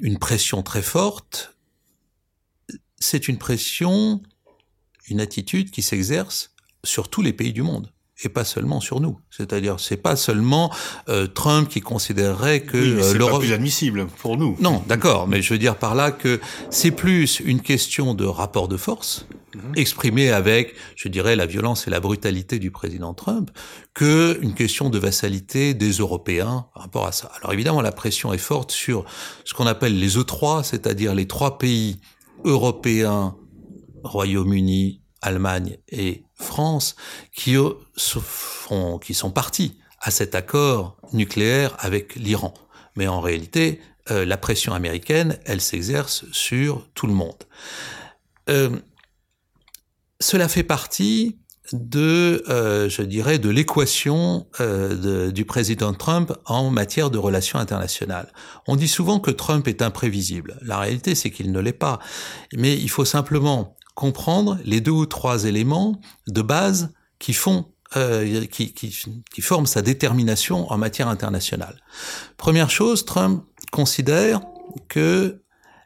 une 0.00 0.18
pression 0.18 0.62
très 0.62 0.82
forte, 0.82 1.56
c'est 2.98 3.28
une 3.28 3.38
pression, 3.38 4.22
une 5.08 5.20
attitude 5.20 5.70
qui 5.70 5.82
s'exerce 5.82 6.54
sur 6.84 7.08
tous 7.08 7.22
les 7.22 7.32
pays 7.32 7.52
du 7.52 7.62
monde 7.62 7.92
et 8.24 8.28
pas 8.28 8.44
seulement 8.44 8.80
sur 8.80 9.00
nous. 9.00 9.18
C'est-à-dire, 9.30 9.80
c'est 9.80 9.96
pas 9.96 10.16
seulement 10.16 10.72
euh, 11.08 11.26
Trump 11.26 11.68
qui 11.68 11.80
considérerait 11.80 12.60
que 12.60 12.76
oui, 12.76 13.02
euh, 13.02 13.14
l'Europe 13.14 13.40
plus 13.42 13.52
admissible 13.52 14.06
pour 14.06 14.36
nous. 14.36 14.56
Non, 14.60 14.82
d'accord, 14.86 15.26
mais 15.26 15.42
je 15.42 15.52
veux 15.52 15.58
dire 15.58 15.76
par 15.76 15.94
là 15.94 16.10
que 16.10 16.40
c'est 16.70 16.90
plus 16.90 17.40
une 17.40 17.60
question 17.60 18.14
de 18.14 18.24
rapport 18.24 18.68
de 18.68 18.76
force 18.76 19.26
mhm. 19.54 19.72
exprimé 19.76 20.30
avec, 20.30 20.74
je 20.96 21.08
dirais, 21.08 21.36
la 21.36 21.46
violence 21.46 21.86
et 21.86 21.90
la 21.90 22.00
brutalité 22.00 22.58
du 22.58 22.70
président 22.70 23.14
Trump, 23.14 23.50
que 23.94 24.38
une 24.42 24.54
question 24.54 24.90
de 24.90 24.98
vassalité 24.98 25.74
des 25.74 25.92
Européens 25.92 26.66
par 26.74 26.84
rapport 26.84 27.06
à 27.06 27.12
ça. 27.12 27.30
Alors 27.40 27.52
évidemment, 27.52 27.82
la 27.82 27.92
pression 27.92 28.32
est 28.32 28.38
forte 28.38 28.70
sur 28.70 29.04
ce 29.44 29.54
qu'on 29.54 29.66
appelle 29.66 29.98
les 29.98 30.16
E3, 30.16 30.62
c'est-à-dire 30.64 31.14
les 31.14 31.26
trois 31.26 31.58
pays 31.58 32.00
européens, 32.44 33.36
Royaume-Uni, 34.04 35.02
Allemagne 35.22 35.78
et 35.88 36.24
France, 36.42 36.96
qui, 37.34 37.56
sont, 37.96 38.98
qui 38.98 39.14
sont 39.14 39.30
partis 39.30 39.78
à 40.00 40.10
cet 40.10 40.34
accord 40.34 40.96
nucléaire 41.12 41.76
avec 41.78 42.16
l'Iran. 42.16 42.54
Mais 42.96 43.08
en 43.08 43.20
réalité, 43.20 43.80
euh, 44.10 44.24
la 44.24 44.36
pression 44.36 44.74
américaine, 44.74 45.38
elle 45.44 45.60
s'exerce 45.60 46.24
sur 46.32 46.88
tout 46.94 47.06
le 47.06 47.14
monde. 47.14 47.44
Euh, 48.50 48.70
cela 50.18 50.48
fait 50.48 50.64
partie 50.64 51.38
de, 51.72 52.42
euh, 52.48 52.88
je 52.88 53.02
dirais, 53.02 53.38
de 53.38 53.48
l'équation 53.48 54.46
du 55.32 55.44
président 55.44 55.94
Trump 55.94 56.32
en 56.44 56.70
matière 56.70 57.10
de 57.10 57.18
relations 57.18 57.58
internationales. 57.60 58.32
On 58.66 58.76
dit 58.76 58.88
souvent 58.88 59.20
que 59.20 59.30
Trump 59.30 59.68
est 59.68 59.80
imprévisible. 59.80 60.58
La 60.62 60.78
réalité, 60.78 61.14
c'est 61.14 61.30
qu'il 61.30 61.52
ne 61.52 61.60
l'est 61.60 61.72
pas. 61.72 62.00
Mais 62.52 62.76
il 62.76 62.90
faut 62.90 63.04
simplement 63.04 63.76
comprendre 63.94 64.58
les 64.64 64.80
deux 64.80 64.92
ou 64.92 65.06
trois 65.06 65.44
éléments 65.44 66.00
de 66.26 66.42
base 66.42 66.92
qui 67.18 67.32
font 67.32 67.66
euh, 67.96 68.46
qui, 68.46 68.72
qui, 68.72 68.88
qui 69.34 69.40
forment 69.42 69.66
sa 69.66 69.82
détermination 69.82 70.70
en 70.72 70.78
matière 70.78 71.08
internationale. 71.08 71.78
Première 72.38 72.70
chose, 72.70 73.04
Trump 73.04 73.44
considère 73.70 74.40
que 74.88 75.42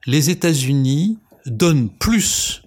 les 0.07 0.31
États-Unis 0.31 1.19
donnent 1.47 1.91
plus 1.91 2.63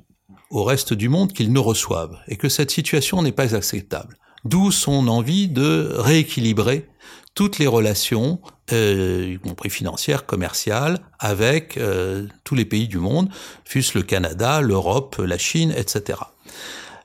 au 0.49 0.63
reste 0.63 0.93
du 0.93 1.07
monde 1.07 1.31
qu'ils 1.31 1.53
ne 1.53 1.59
reçoivent 1.59 2.17
et 2.27 2.35
que 2.35 2.49
cette 2.49 2.71
situation 2.71 3.21
n'est 3.21 3.31
pas 3.31 3.55
acceptable. 3.55 4.17
D'où 4.43 4.71
son 4.71 5.07
envie 5.07 5.47
de 5.47 5.93
rééquilibrer 5.97 6.89
toutes 7.33 7.59
les 7.59 7.67
relations, 7.67 8.41
euh, 8.73 9.35
y 9.35 9.39
compris 9.39 9.69
financières, 9.69 10.25
commerciales, 10.25 10.99
avec 11.19 11.77
euh, 11.77 12.27
tous 12.43 12.55
les 12.55 12.65
pays 12.65 12.87
du 12.87 12.97
monde, 12.97 13.29
fût-ce 13.65 13.97
le 13.97 14.03
Canada, 14.03 14.61
l'Europe, 14.61 15.17
la 15.19 15.37
Chine, 15.37 15.73
etc. 15.75 16.19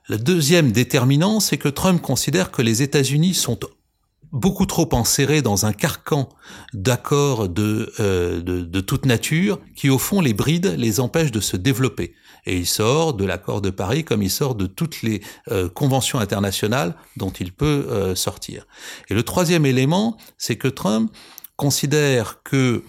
Le 0.09 0.18
deuxième 0.18 0.73
déterminant, 0.73 1.40
c'est 1.40 1.59
que 1.59 1.68
Trump 1.68 2.02
considère 2.02 2.50
que 2.50 2.62
les 2.62 2.83
États-Unis 2.83 3.35
sont 3.35 3.59
beaucoup 4.35 4.66
trop 4.66 4.88
enserrés 4.92 5.42
dans 5.42 5.64
un 5.64 5.73
carcan 5.73 6.28
d'accords 6.75 7.49
de, 7.49 7.92
euh, 8.00 8.42
de, 8.42 8.62
de, 8.62 8.80
toute 8.80 9.06
nature 9.06 9.61
qui, 9.76 9.88
au 9.88 9.99
fond, 9.99 10.21
les 10.21 10.35
bride, 10.35 10.75
les 10.76 10.99
empêche 10.99 11.30
de 11.30 11.40
se 11.40 11.56
développer. 11.56 12.14
Et 12.44 12.59
il 12.59 12.66
sort 12.66 13.14
de 13.14 13.25
l'accord 13.25 13.62
de 13.62 13.71
Paris 13.71 14.04
comme 14.04 14.23
il 14.23 14.30
sort 14.30 14.56
de 14.56 14.66
toutes 14.66 15.02
les 15.02 15.23
euh, 15.50 15.68
conventions 15.68 16.18
internationales 16.18 16.94
dont 17.16 17.30
il 17.30 17.52
peut 17.52 17.87
euh, 17.88 18.14
sortir. 18.14 18.66
Et 19.09 19.14
le 19.14 19.23
troisième 19.23 19.64
élément, 19.64 20.18
c'est 20.37 20.56
que 20.56 20.68
Trump 20.68 21.12
considère 21.56 22.42
que 22.42 22.84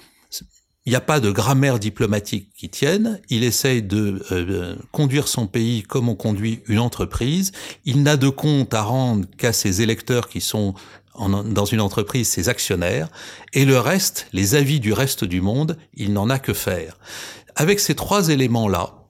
il 0.85 0.91
n'y 0.91 0.95
a 0.95 1.01
pas 1.01 1.19
de 1.19 1.31
grammaire 1.31 1.79
diplomatique 1.79 2.51
qui 2.55 2.69
tienne. 2.69 3.19
Il 3.29 3.43
essaye 3.43 3.81
de 3.81 4.23
euh, 4.31 4.75
conduire 4.91 5.27
son 5.27 5.47
pays 5.47 5.81
comme 5.81 6.09
on 6.09 6.15
conduit 6.15 6.61
une 6.67 6.77
entreprise. 6.77 7.53
Il 7.85 8.03
n'a 8.03 8.17
de 8.17 8.29
compte 8.29 8.71
à 8.75 8.83
rendre 8.83 9.27
qu'à 9.35 9.51
ses 9.51 9.81
électeurs 9.81 10.29
qui 10.29 10.41
sont 10.41 10.75
dans 11.17 11.65
une 11.65 11.81
entreprise, 11.81 12.27
ses 12.27 12.49
actionnaires. 12.49 13.09
Et 13.53 13.65
le 13.65 13.79
reste, 13.79 14.27
les 14.31 14.53
avis 14.53 14.79
du 14.79 14.93
reste 14.93 15.23
du 15.23 15.41
monde, 15.41 15.77
il 15.95 16.13
n'en 16.13 16.29
a 16.29 16.37
que 16.37 16.53
faire. 16.53 16.99
Avec 17.55 17.79
ces 17.79 17.95
trois 17.95 18.29
éléments-là, 18.29 19.04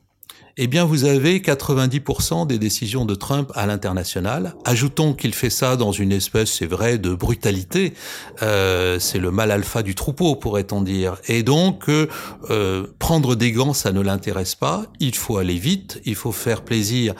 eh 0.57 0.67
bien 0.67 0.85
vous 0.85 1.03
avez 1.03 1.39
90% 1.39 2.47
des 2.47 2.57
décisions 2.57 3.05
de 3.05 3.15
Trump 3.15 3.51
à 3.55 3.65
l'international. 3.65 4.55
Ajoutons 4.63 5.13
qu'il 5.13 5.33
fait 5.33 5.49
ça 5.49 5.75
dans 5.75 5.91
une 5.91 6.11
espèce, 6.11 6.51
c'est 6.51 6.65
vrai, 6.65 6.97
de 6.97 7.13
brutalité. 7.13 7.93
Euh, 8.41 8.99
c'est 8.99 9.19
le 9.19 9.31
mal 9.31 9.51
alpha 9.51 9.83
du 9.83 9.95
troupeau, 9.95 10.35
pourrait-on 10.35 10.81
dire. 10.81 11.17
Et 11.27 11.43
donc, 11.43 11.89
euh, 11.89 12.87
prendre 12.99 13.35
des 13.35 13.51
gants, 13.51 13.73
ça 13.73 13.91
ne 13.91 14.01
l'intéresse 14.01 14.55
pas. 14.55 14.85
Il 14.99 15.15
faut 15.15 15.37
aller 15.37 15.57
vite, 15.57 16.01
il 16.05 16.15
faut 16.15 16.31
faire 16.31 16.63
plaisir 16.63 17.13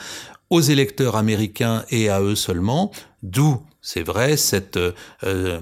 aux 0.48 0.60
électeurs 0.60 1.16
américains 1.16 1.84
et 1.90 2.08
à 2.08 2.20
eux 2.20 2.36
seulement. 2.36 2.90
D'où, 3.22 3.60
c'est 3.82 4.02
vrai, 4.02 4.36
cette... 4.36 4.78
Euh, 5.24 5.60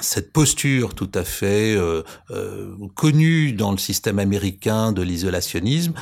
cette 0.00 0.32
posture 0.32 0.94
tout 0.94 1.10
à 1.14 1.22
fait 1.22 1.76
euh, 1.76 2.02
euh, 2.30 2.74
connue 2.94 3.52
dans 3.52 3.70
le 3.70 3.78
système 3.78 4.18
américain 4.18 4.92
de 4.92 5.02
l'isolationnisme, 5.02 5.92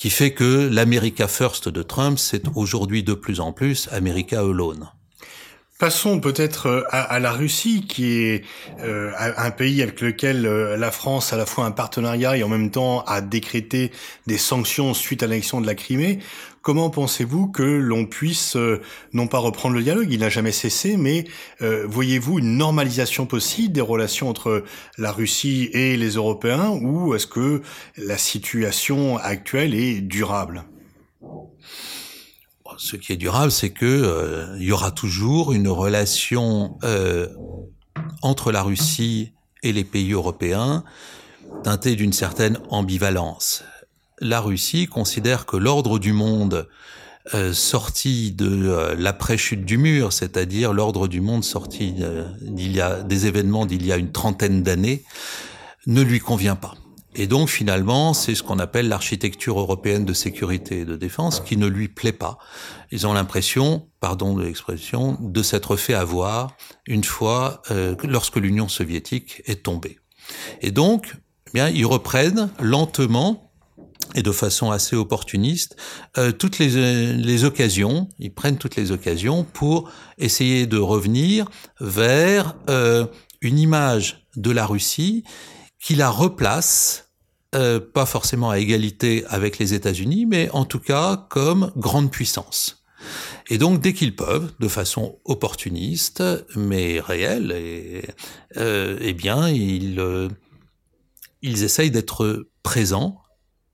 qui 0.00 0.08
fait 0.08 0.32
que 0.32 0.70
l'America 0.72 1.28
First 1.28 1.68
de 1.68 1.82
Trump, 1.82 2.18
c'est 2.18 2.44
aujourd'hui 2.54 3.02
de 3.02 3.12
plus 3.12 3.38
en 3.38 3.52
plus 3.52 3.86
America 3.92 4.40
Alone. 4.40 4.88
Passons 5.78 6.20
peut-être 6.20 6.66
euh, 6.66 6.82
à, 6.90 7.20
la 7.20 7.32
Russie, 7.32 7.86
qui 7.86 8.12
est 8.12 8.44
euh, 8.80 9.12
un 9.18 9.50
pays 9.50 9.82
avec 9.82 10.00
lequel 10.00 10.46
euh, 10.46 10.76
la 10.78 10.90
France 10.90 11.32
a 11.32 11.36
à 11.36 11.38
la 11.38 11.46
fois 11.46 11.66
un 11.66 11.70
partenariat 11.70 12.36
et 12.36 12.42
en 12.42 12.48
même 12.48 12.70
temps 12.70 13.02
a 13.06 13.20
décrété 13.20 13.90
des 14.26 14.36
sanctions 14.36 14.92
suite 14.92 15.22
à 15.22 15.26
l'annexion 15.26 15.60
de 15.60 15.66
la 15.66 15.74
Crimée. 15.74 16.18
Comment 16.62 16.90
pensez-vous 16.90 17.48
que 17.48 17.62
l'on 17.62 18.06
puisse 18.06 18.56
non 19.12 19.26
pas 19.26 19.38
reprendre 19.38 19.74
le 19.74 19.82
dialogue, 19.82 20.08
il 20.10 20.20
n'a 20.20 20.28
jamais 20.28 20.52
cessé, 20.52 20.98
mais 20.98 21.24
voyez-vous 21.60 22.38
une 22.38 22.58
normalisation 22.58 23.24
possible 23.24 23.72
des 23.72 23.80
relations 23.80 24.28
entre 24.28 24.64
la 24.98 25.10
Russie 25.10 25.70
et 25.72 25.96
les 25.96 26.10
Européens, 26.10 26.68
ou 26.82 27.14
est-ce 27.14 27.26
que 27.26 27.62
la 27.96 28.18
situation 28.18 29.16
actuelle 29.16 29.74
est 29.74 30.02
durable? 30.02 30.64
Ce 32.80 32.96
qui 32.96 33.12
est 33.12 33.16
durable, 33.16 33.52
c'est 33.52 33.70
que 33.70 33.84
euh, 33.84 34.56
il 34.58 34.64
y 34.64 34.72
aura 34.72 34.90
toujours 34.90 35.52
une 35.52 35.68
relation 35.68 36.78
euh, 36.82 37.28
entre 38.22 38.52
la 38.52 38.62
Russie 38.62 39.32
et 39.62 39.72
les 39.72 39.84
pays 39.84 40.12
européens 40.12 40.82
teintée 41.62 41.94
d'une 41.94 42.14
certaine 42.14 42.58
ambivalence. 42.70 43.64
La 44.20 44.40
Russie 44.40 44.86
considère 44.86 45.46
que 45.46 45.56
l'ordre 45.56 45.98
du 45.98 46.12
monde 46.12 46.68
euh, 47.34 47.52
sorti 47.52 48.32
de 48.32 48.94
l'après-chute 48.98 49.64
du 49.64 49.78
mur, 49.78 50.12
c'est-à-dire 50.12 50.72
l'ordre 50.72 51.08
du 51.08 51.20
monde 51.20 51.42
sorti 51.42 51.94
d'il 52.42 52.72
y 52.72 52.80
a 52.80 53.02
des 53.02 53.26
événements 53.26 53.66
d'il 53.66 53.84
y 53.86 53.92
a 53.92 53.96
une 53.96 54.12
trentaine 54.12 54.62
d'années, 54.62 55.04
ne 55.86 56.02
lui 56.02 56.18
convient 56.18 56.56
pas. 56.56 56.74
Et 57.14 57.26
donc 57.26 57.48
finalement, 57.48 58.14
c'est 58.14 58.34
ce 58.34 58.42
qu'on 58.42 58.58
appelle 58.58 58.88
l'architecture 58.88 59.58
européenne 59.58 60.04
de 60.04 60.12
sécurité 60.12 60.80
et 60.80 60.84
de 60.84 60.96
défense 60.96 61.40
qui 61.40 61.56
ne 61.56 61.66
lui 61.66 61.88
plaît 61.88 62.12
pas. 62.12 62.38
Ils 62.92 63.06
ont 63.06 63.12
l'impression, 63.12 63.88
pardon 64.00 64.34
de 64.34 64.44
l'expression, 64.44 65.16
de 65.20 65.42
s'être 65.42 65.76
fait 65.76 65.94
avoir 65.94 66.56
une 66.86 67.04
fois 67.04 67.62
euh, 67.70 67.96
lorsque 68.04 68.36
l'Union 68.36 68.68
soviétique 68.68 69.42
est 69.46 69.64
tombée. 69.64 69.98
Et 70.60 70.70
donc, 70.70 71.16
eh 71.48 71.50
bien, 71.52 71.68
ils 71.68 71.86
reprennent 71.86 72.50
lentement 72.60 73.49
et 74.14 74.22
de 74.22 74.32
façon 74.32 74.70
assez 74.70 74.96
opportuniste 74.96 75.76
euh, 76.18 76.32
toutes 76.32 76.58
les, 76.58 77.14
les, 77.14 77.44
occasions, 77.44 78.08
ils 78.18 78.32
prennent 78.32 78.58
toutes 78.58 78.76
les 78.76 78.92
occasions 78.92 79.44
pour 79.44 79.90
essayer 80.18 80.66
de 80.66 80.78
revenir 80.78 81.48
vers 81.80 82.56
euh, 82.68 83.06
une 83.40 83.58
image 83.58 84.26
de 84.36 84.50
la 84.50 84.66
Russie 84.66 85.24
qui 85.80 85.94
la 85.94 86.10
replace, 86.10 87.10
euh, 87.54 87.80
pas 87.80 88.06
forcément 88.06 88.50
à 88.50 88.58
égalité 88.58 89.24
avec 89.28 89.58
les 89.58 89.74
États-Unis, 89.74 90.26
mais 90.26 90.50
en 90.50 90.64
tout 90.64 90.78
cas 90.78 91.26
comme 91.30 91.72
grande 91.76 92.10
puissance. 92.10 92.84
Et 93.48 93.58
donc, 93.58 93.80
dès 93.80 93.92
qu'ils 93.92 94.14
peuvent, 94.14 94.52
de 94.60 94.68
façon 94.68 95.18
opportuniste, 95.24 96.22
mais 96.54 97.00
réelle, 97.00 98.04
euh, 98.56 98.98
eh 99.00 99.12
bien, 99.14 99.48
ils, 99.48 99.98
euh, 99.98 100.28
ils 101.42 101.64
essayent 101.64 101.90
d'être 101.90 102.46
présents, 102.62 103.20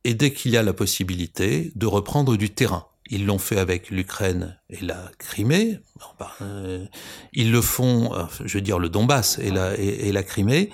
et 0.07 0.15
dès 0.15 0.31
qu'il 0.31 0.53
y 0.53 0.57
a 0.57 0.63
la 0.63 0.73
possibilité, 0.73 1.73
de 1.75 1.85
reprendre 1.85 2.37
du 2.37 2.51
terrain. 2.51 2.87
Ils 3.11 3.27
l'ont 3.27 3.39
fait 3.39 3.59
avec 3.59 3.91
l'Ukraine 3.91 4.57
et 4.71 4.81
la 4.81 5.11
Crimée. 5.19 5.81
Euh, 6.43 6.85
ils 7.33 7.53
le 7.53 7.61
font, 7.61 8.13
je 8.45 8.59
veux 8.59 8.63
dire 8.63 8.79
le 8.79 8.89
Donbass 8.89 9.39
et 9.39 9.51
la, 9.51 9.77
et 9.79 10.13
la 10.13 10.23
Crimée. 10.23 10.71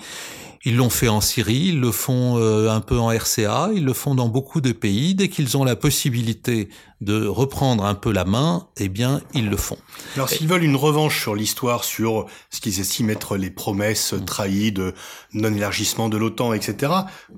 Ils 0.65 0.77
l'ont 0.77 0.89
fait 0.89 1.09
en 1.09 1.19
Syrie, 1.19 1.65
ils 1.67 1.79
le 1.81 1.91
font 1.91 2.37
euh, 2.37 2.69
un 2.69 2.79
peu 2.79 2.97
en 2.97 3.09
RCA, 3.09 3.71
ils 3.75 3.83
le 3.83 3.91
font 3.91 4.15
dans 4.15 4.29
beaucoup 4.29 4.61
de 4.61 4.71
pays. 4.71 5.13
Dès 5.13 5.27
qu'ils 5.27 5.57
ont 5.57 5.65
la 5.65 5.75
possibilité 5.75 6.69
de 7.01 7.27
reprendre 7.27 7.83
un 7.83 7.95
peu 7.95 8.13
la 8.13 8.23
main, 8.23 8.69
eh 8.77 8.87
bien, 8.87 9.19
ils 9.33 9.49
le 9.49 9.57
font. 9.57 9.77
Alors, 10.15 10.29
s'ils 10.29 10.47
veulent 10.47 10.63
une 10.63 10.77
revanche 10.77 11.19
sur 11.19 11.35
l'histoire, 11.35 11.83
sur 11.83 12.27
ce 12.49 12.61
qu'ils 12.61 12.79
estiment 12.79 13.09
être 13.09 13.35
les 13.35 13.49
promesses 13.49 14.15
trahies 14.25 14.71
de 14.71 14.93
non-élargissement 15.33 16.07
de 16.07 16.15
l'OTAN, 16.15 16.53
etc., 16.53 16.93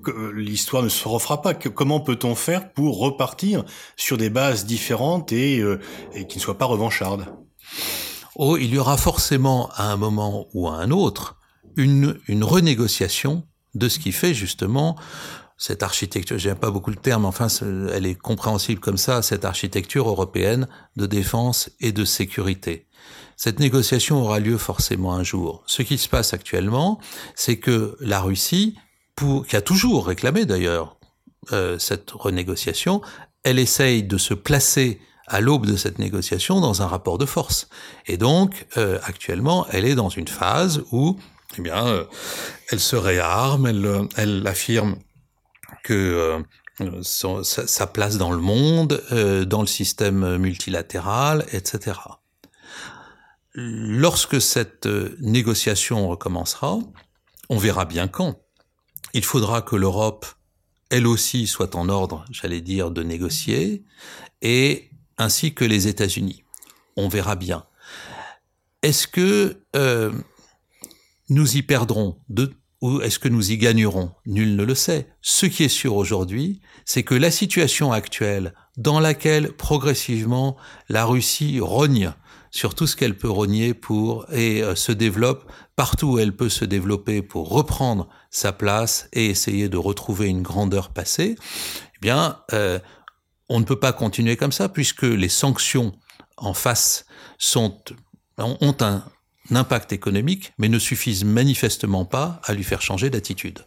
euh, 0.07 0.31
l'histoire 0.36 0.83
ne 0.83 0.89
se 0.89 1.07
refera 1.07 1.41
pas. 1.41 1.55
Comment 1.55 2.01
peut-on 2.01 2.36
faire 2.36 2.73
pour 2.73 2.99
repartir 2.99 3.65
sur 3.95 4.17
des 4.17 4.29
bases 4.29 4.67
différentes 4.67 5.31
et, 5.31 5.62
euh, 5.62 5.79
et 6.13 6.27
qui 6.27 6.38
ne 6.38 6.43
soient 6.43 6.59
pas 6.59 6.65
revanchardes? 6.65 7.25
Oh, 8.36 8.58
il 8.58 8.73
y 8.73 8.78
aura 8.78 8.97
forcément 8.97 9.69
à 9.75 9.91
un 9.91 9.97
moment 9.97 10.47
ou 10.54 10.67
à 10.67 10.75
un 10.75 10.91
autre 10.91 11.38
une, 11.78 12.19
une 12.28 12.43
renégociation 12.43 13.43
de 13.73 13.89
ce 13.89 13.99
qui 13.99 14.12
fait 14.12 14.34
justement 14.34 14.97
cette 15.58 15.84
architecture, 15.84 16.38
j'aime 16.38 16.58
pas 16.58 16.71
beaucoup 16.71 16.89
le 16.89 16.97
terme, 16.97 17.25
enfin 17.25 17.47
elle 17.93 18.06
est 18.06 18.15
compréhensible 18.15 18.82
comme 18.82 18.97
ça, 18.97 19.21
cette 19.21 19.45
architecture 19.45 20.10
européenne 20.10 20.67
de 20.97 21.06
défense 21.06 21.69
et 21.80 21.91
de 21.91 22.04
sécurité. 22.04 22.88
Cette 23.38 23.60
négociation 23.60 24.21
aura 24.21 24.39
lieu 24.39 24.58
forcément 24.58 25.13
un 25.13 25.23
jour. 25.23 25.63
Ce 25.65 25.82
qui 25.82 25.97
se 25.97 26.10
passe 26.10 26.34
actuellement, 26.34 26.99
c'est 27.36 27.58
que 27.58 27.97
la 27.99 28.19
Russie, 28.19 28.75
qui 29.17 29.56
a 29.56 29.62
toujours 29.62 30.08
réclamé 30.08 30.45
d'ailleurs 30.45 30.97
euh, 31.51 31.80
cette 31.80 32.12
renégociation, 32.12 33.01
elle 33.43 33.60
essaye 33.60 34.04
de 34.04 34.17
se 34.17 34.34
placer 34.34 34.99
à 35.27 35.41
l'aube 35.41 35.65
de 35.65 35.75
cette 35.75 35.99
négociation 35.99 36.59
dans 36.59 36.81
un 36.81 36.88
rapport 36.88 37.17
de 37.17 37.25
force. 37.25 37.67
Et 38.05 38.17
donc, 38.17 38.67
euh, 38.77 38.99
actuellement, 39.03 39.65
elle 39.71 39.85
est 39.85 39.95
dans 39.95 40.09
une 40.09 40.27
phase 40.27 40.83
où 40.91 41.17
eh 41.57 41.61
bien, 41.61 41.88
euh, 41.88 42.05
elle 42.69 42.79
se 42.79 42.95
réarme, 42.95 43.67
elle, 43.67 43.85
euh, 43.85 44.03
elle 44.17 44.45
affirme 44.47 44.97
que 45.83 46.43
euh, 46.81 47.01
sa, 47.03 47.88
place 47.88 48.17
dans 48.17 48.31
le 48.31 48.39
monde, 48.39 49.01
dans 49.47 49.61
le 49.61 49.67
système 49.67 50.35
multilatéral, 50.38 51.45
etc. 51.53 51.97
Lorsque 53.53 54.41
cette 54.41 54.85
négociation 55.21 56.09
recommencera, 56.09 56.79
on 57.49 57.57
verra 57.57 57.85
bien 57.85 58.09
quand. 58.09 58.41
Il 59.13 59.23
faudra 59.23 59.61
que 59.61 59.77
l'Europe, 59.77 60.25
elle 60.89 61.07
aussi, 61.07 61.47
soit 61.47 61.75
en 61.75 61.88
ordre, 61.88 62.25
j'allais 62.29 62.59
dire, 62.59 62.91
de 62.91 63.03
négocier, 63.03 63.85
et 64.41 64.89
ainsi 65.17 65.54
que 65.54 65.65
les 65.65 65.88
États-Unis. 65.88 66.43
On 66.97 67.08
verra 67.08 67.36
bien. 67.36 67.65
Est-ce 68.82 69.08
que 69.08 69.62
nous 71.30 71.58
y 71.58 71.62
perdrons 71.62 72.19
de, 72.30 72.54
ou 72.82 73.01
est-ce 73.01 73.19
que 73.19 73.30
nous 73.30 73.51
y 73.51 73.58
gagnerons? 73.58 74.12
Nul 74.25 74.56
ne 74.56 74.63
le 74.63 74.75
sait. 74.75 75.10
Ce 75.21 75.45
qui 75.45 75.63
est 75.63 75.69
sûr 75.69 75.95
aujourd'hui, 75.95 76.62
c'est 76.86 77.04
que 77.04 77.15
la 77.15 77.32
situation 77.32 77.91
actuelle, 77.91 78.54
dans 78.78 78.99
laquelle 78.99 79.54
progressivement 79.54 80.58
la 80.89 81.06
Russie 81.06 81.60
rogne 81.60 82.13
sur 82.51 82.75
tout 82.75 82.88
ce 82.88 82.95
qu'elle 82.95 83.17
peut 83.17 83.30
rogner 83.30 83.73
pour 83.73 84.32
et 84.32 84.63
euh, 84.63 84.75
se 84.75 84.91
développe 84.91 85.51
partout 85.75 86.13
où 86.13 86.19
elle 86.19 86.36
peut 86.36 86.49
se 86.49 86.63
développer 86.63 87.21
pour 87.21 87.49
reprendre 87.49 88.08
sa 88.30 88.54
place 88.54 89.10
et 89.13 89.25
essayer 89.25 89.67
de 89.67 89.78
retrouver 89.78 90.28
une 90.28 90.41
grandeur 90.41 90.89
passée, 90.89 91.36
eh 91.95 91.99
bien, 92.01 92.38
euh, 92.54 92.80
on 93.49 93.60
ne 93.60 93.65
peut 93.65 93.79
pas 93.79 93.93
continuer 93.93 94.38
comme 94.38 94.51
ça 94.51 94.69
puisque 94.69 95.03
les 95.03 95.29
sanctions 95.29 95.93
en 96.38 96.53
face 96.53 97.05
sont 97.38 97.81
ont 98.38 98.77
un, 98.81 99.03
impact 99.51 99.93
économique, 99.93 100.53
mais 100.58 100.69
ne 100.69 100.79
suffisent 100.79 101.23
manifestement 101.23 102.03
pas 102.05 102.41
à 102.43 102.53
lui 102.53 102.63
faire 102.63 102.81
changer 102.81 103.10
d'attitude. 103.10 103.60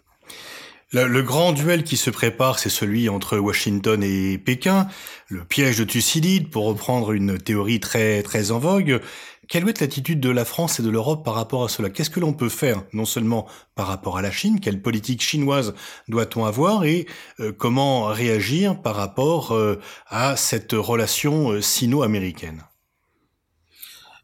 Le, 0.90 1.22
grand 1.22 1.52
duel 1.52 1.84
qui 1.84 1.98
se 1.98 2.08
prépare, 2.08 2.58
c'est 2.58 2.70
celui 2.70 3.10
entre 3.10 3.36
Washington 3.36 4.02
et 4.02 4.38
Pékin, 4.38 4.88
le 5.28 5.44
piège 5.44 5.78
de 5.78 5.84
Thucydide, 5.84 6.48
pour 6.48 6.64
reprendre 6.64 7.12
une 7.12 7.38
théorie 7.38 7.78
très 7.78 8.22
très 8.22 8.50
en 8.52 8.58
vogue. 8.58 9.00
Quelle 9.48 9.62
doit 9.62 9.70
être 9.70 9.80
l'attitude 9.80 10.20
de 10.20 10.28
la 10.28 10.44
France 10.44 10.78
et 10.78 10.82
de 10.82 10.90
l'Europe 10.90 11.24
par 11.24 11.34
rapport 11.34 11.64
à 11.64 11.68
cela? 11.68 11.88
Qu'est-ce 11.88 12.10
que 12.10 12.20
l'on 12.20 12.34
peut 12.34 12.50
faire, 12.50 12.84
non 12.92 13.06
seulement 13.06 13.46
par 13.74 13.86
rapport 13.86 14.18
à 14.18 14.22
la 14.22 14.30
Chine, 14.30 14.60
quelle 14.60 14.82
politique 14.82 15.22
chinoise 15.22 15.74
doit-on 16.06 16.44
avoir 16.44 16.84
et 16.84 17.06
euh, 17.40 17.52
comment 17.52 18.06
réagir 18.06 18.80
par 18.82 18.94
rapport 18.94 19.52
euh, 19.52 19.80
à 20.06 20.36
cette 20.36 20.72
relation 20.72 21.52
euh, 21.52 21.62
sino-américaine? 21.62 22.64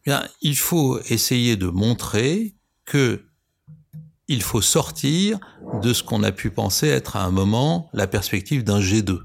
Bien, 0.05 0.29
il 0.43 0.57
faut 0.57 1.01
essayer 1.09 1.57
de 1.57 1.69
montrer 1.69 2.55
que 2.85 3.25
il 4.29 4.43
faut 4.43 4.61
sortir 4.61 5.39
de 5.83 5.93
ce 5.93 6.03
qu'on 6.03 6.23
a 6.23 6.33
pu 6.33 6.51
penser 6.51 6.89
être 6.89 7.17
à 7.17 7.25
un 7.25 7.31
moment 7.31 7.91
la 7.93 8.07
perspective 8.07 8.65
d'un 8.65 8.81
G2. 8.81 9.21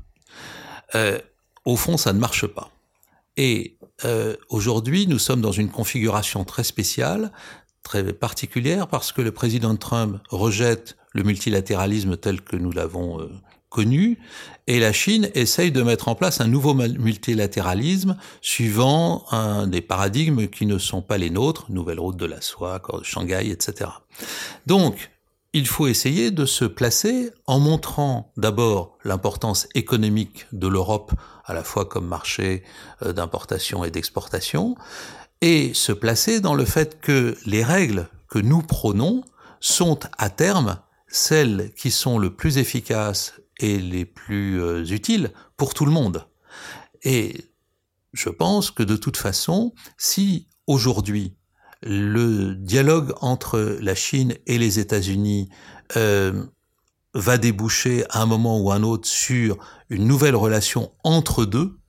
Euh, 0.96 1.20
au 1.66 1.76
fond, 1.76 1.98
ça 1.98 2.14
ne 2.14 2.20
marche 2.20 2.48
pas. 2.48 2.72
Et 3.38 3.78
euh, 4.06 4.36
aujourd'hui, 4.50 5.08
nous 5.08 5.20
sommes 5.20 5.42
dans 5.42 5.52
une 5.52 5.70
configuration 5.70 6.44
très 6.46 6.64
spéciale, 6.64 7.32
très 7.84 8.14
particulière, 8.14 8.88
parce 8.88 9.12
que 9.12 9.22
le 9.22 9.32
président 9.32 9.76
Trump 9.76 10.20
rejette 10.30 10.98
le 11.14 11.24
multilatéralisme 11.24 12.18
tel 12.18 12.42
que 12.42 12.56
nous 12.56 12.72
l'avons 12.72 13.20
euh, 13.20 13.30
connu, 13.70 14.20
et 14.68 14.80
la 14.80 14.94
Chine 14.94 15.30
essaye 15.34 15.72
de 15.72 15.82
mettre 15.82 16.08
en 16.08 16.16
place 16.16 16.42
un 16.42 16.48
nouveau 16.48 16.74
multilatéralisme 16.74 18.18
suivant 18.42 19.26
un 19.32 19.68
des 19.68 19.82
paradigmes 19.82 20.48
qui 20.48 20.66
ne 20.66 20.78
sont 20.78 21.02
pas 21.02 21.18
les 21.18 21.30
nôtres, 21.30 21.66
nouvelle 21.70 22.00
route 22.00 22.18
de 22.18 22.26
la 22.26 22.42
soie, 22.42 22.82
Shanghai, 23.04 23.50
etc. 23.50 23.90
Donc, 24.66 25.10
il 25.54 25.68
faut 25.68 25.88
essayer 25.88 26.32
de 26.32 26.46
se 26.46 26.66
placer 26.66 27.32
en 27.48 27.60
montrant 27.60 28.32
d'abord 28.38 28.98
l'importance 29.04 29.68
économique 29.74 30.46
de 30.52 30.68
l'Europe 30.68 31.14
à 31.46 31.54
la 31.54 31.64
fois 31.64 31.86
comme 31.86 32.08
marché 32.08 32.64
euh, 33.02 33.14
d'importation 33.14 33.84
et 33.84 33.92
d'exportation, 33.92 34.76
et 35.42 35.74
se 35.74 35.92
placer 35.92 36.42
dans 36.42 36.54
le 36.54 36.66
fait 36.66 37.00
que 37.02 37.36
les 37.46 37.64
règles 37.64 38.10
que 38.28 38.40
nous 38.40 38.62
prônons 38.62 39.24
sont 39.60 40.00
à 40.18 40.30
terme 40.30 40.80
celles 41.08 41.74
qui 41.76 41.90
sont 41.90 42.20
le 42.20 42.36
plus 42.36 42.60
efficaces 42.60 43.34
et 43.60 43.80
les 43.80 44.06
plus 44.06 44.62
euh, 44.62 44.86
utiles 44.86 45.32
pour 45.58 45.74
tout 45.74 45.86
le 45.86 45.92
monde. 45.92 46.28
Et 47.02 47.46
je 48.14 48.30
pense 48.30 48.70
que 48.70 48.84
de 48.84 48.96
toute 48.96 49.18
façon, 49.18 49.74
si 49.98 50.48
aujourd'hui 50.68 51.36
le 51.82 52.56
dialogue 52.56 53.13
entre 53.22 53.78
la 53.82 53.96
Chine 53.96 54.36
et 54.46 54.58
les 54.58 54.80
États-Unis 54.80 55.50
euh, 55.96 56.46
va 57.13 57.38
déboucher 57.38 58.04
à 58.10 58.22
un 58.22 58.26
moment 58.26 58.60
ou 58.60 58.72
un 58.72 58.84
autre 58.84 59.08
sur 59.08 59.58
une 59.89 60.06
nouvelle 60.06 60.36
relation 60.36 60.92
entre 61.04 61.46
deux, 61.46 61.80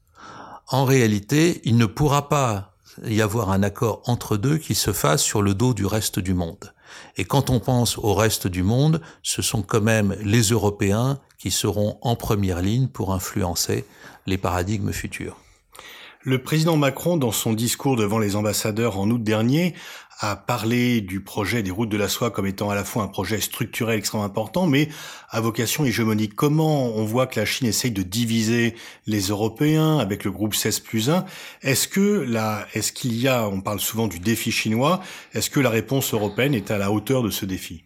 en 0.69 0.85
réalité, 0.85 1.61
il 1.65 1.77
ne 1.77 1.87
pourra 1.87 2.29
pas 2.29 2.77
y 3.05 3.21
avoir 3.23 3.51
un 3.51 3.63
accord 3.63 4.03
entre 4.07 4.37
deux 4.37 4.59
qui 4.59 4.75
se 4.75 4.93
fasse 4.93 5.23
sur 5.23 5.43
le 5.43 5.55
dos 5.55 5.75
du 5.75 5.85
reste 5.85 6.19
du 6.19 6.35
monde. 6.35 6.73
Et 7.17 7.25
quand 7.25 7.51
on 7.51 7.61
pense 7.61 7.99
au 7.99 8.15
reste 8.15 8.47
du 8.47 8.63
monde, 8.63 9.01
ce 9.23 9.43
sont 9.43 9.63
quand 9.63 9.81
même 9.81 10.17
les 10.23 10.43
Européens 10.43 11.19
qui 11.39 11.51
seront 11.51 11.99
en 12.03 12.17
première 12.17 12.63
ligne 12.63 12.89
pour 12.89 13.13
influencer 13.13 13.85
les 14.27 14.39
paradigmes 14.39 14.93
futurs. 14.93 15.37
Le 16.23 16.43
président 16.43 16.77
Macron, 16.77 17.17
dans 17.17 17.33
son 17.33 17.55
discours 17.55 17.97
devant 17.97 18.19
les 18.19 18.37
ambassadeurs 18.37 18.99
en 18.99 19.09
août 19.09 19.23
dernier, 19.25 19.75
a 20.19 20.37
parlé 20.37 21.01
du 21.01 21.23
projet 21.23 21.63
des 21.63 21.71
routes 21.71 21.89
de 21.89 21.97
la 21.97 22.09
soie 22.09 22.31
comme 22.31 22.47
étant 22.47 22.69
à 22.69 22.75
la 22.75 22.85
fois 22.85 23.03
un 23.03 23.09
projet 23.09 23.41
structurel 23.41 23.99
extrêmement 23.99 24.27
important, 24.27 24.67
mais 24.67 24.91
à 25.31 25.41
vocation 25.41 25.87
hégémonique. 25.87 26.35
Comment 26.35 26.89
on 26.89 27.05
voit 27.05 27.27
que 27.27 27.41
la 27.41 27.47
Chine 27.47 27.67
essaye 27.67 27.91
de 27.91 28.03
diviser 28.03 28.75
les 29.07 29.29
Européens 29.29 29.97
avec 29.97 30.25
le 30.25 30.31
groupe 30.31 30.55
16 30.55 30.81
plus 30.81 31.09
1 31.09 31.25
Est-ce 31.63 31.89
que 31.89 32.21
là, 32.21 32.67
est-ce 32.75 32.93
qu'il 32.93 33.15
y 33.15 33.27
a, 33.27 33.49
on 33.49 33.63
parle 33.63 33.81
souvent 33.81 34.07
du 34.07 34.19
défi 34.19 34.53
chinois, 34.53 35.01
est-ce 35.33 35.49
que 35.49 35.59
la 35.59 35.71
réponse 35.71 36.13
européenne 36.13 36.55
est 36.55 36.71
à 36.71 36.77
la 36.77 36.93
hauteur 36.93 37.23
de 37.23 37.31
ce 37.31 37.47
défi? 37.47 37.85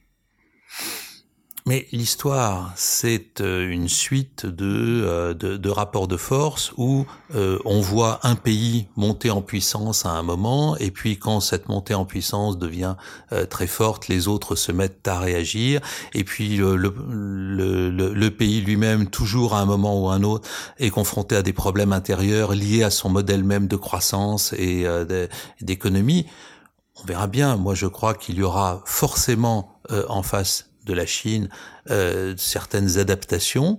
Mais 1.66 1.86
l'histoire, 1.92 2.74
c'est 2.76 3.40
euh, 3.40 3.70
une 3.70 3.88
suite 3.88 4.44
euh, 4.44 5.32
de, 5.32 5.56
de, 5.56 5.70
rapports 5.70 6.06
de 6.06 6.18
force 6.18 6.74
où 6.76 7.06
euh, 7.34 7.58
on 7.64 7.80
voit 7.80 8.20
un 8.22 8.34
pays 8.34 8.88
monter 8.96 9.30
en 9.30 9.40
puissance 9.40 10.04
à 10.04 10.10
un 10.10 10.22
moment, 10.22 10.76
et 10.76 10.90
puis 10.90 11.18
quand 11.18 11.40
cette 11.40 11.70
montée 11.70 11.94
en 11.94 12.04
puissance 12.04 12.58
devient 12.58 12.96
très 13.48 13.66
forte, 13.66 14.08
les 14.08 14.28
autres 14.28 14.56
se 14.56 14.72
mettent 14.72 15.08
à 15.08 15.18
réagir, 15.18 15.80
et 16.12 16.22
puis 16.22 16.58
le, 16.58 16.76
le, 16.76 17.90
le, 17.90 18.30
pays 18.30 18.60
lui-même, 18.60 19.08
toujours 19.08 19.54
à 19.54 19.60
un 19.60 19.64
moment 19.64 19.98
ou 20.02 20.10
un 20.10 20.22
autre, 20.22 20.46
est 20.78 20.90
confronté 20.90 21.34
à 21.34 21.42
des 21.42 21.54
problèmes 21.54 21.94
intérieurs 21.94 22.54
liés 22.54 22.82
à 22.82 22.90
son 22.90 23.08
modèle 23.08 23.42
même 23.42 23.68
de 23.68 23.76
croissance 23.76 24.52
et 24.52 24.86
d'économie. 25.60 26.26
On 27.02 27.06
verra 27.06 27.26
bien. 27.26 27.56
Moi, 27.56 27.74
je 27.74 27.86
crois 27.86 28.14
qu'il 28.14 28.36
y 28.36 28.42
aura 28.42 28.82
forcément 28.84 29.80
en 30.08 30.22
face 30.22 30.73
de 30.84 30.92
la 30.92 31.06
Chine 31.06 31.48
euh, 31.90 32.34
certaines 32.36 32.98
adaptations. 32.98 33.78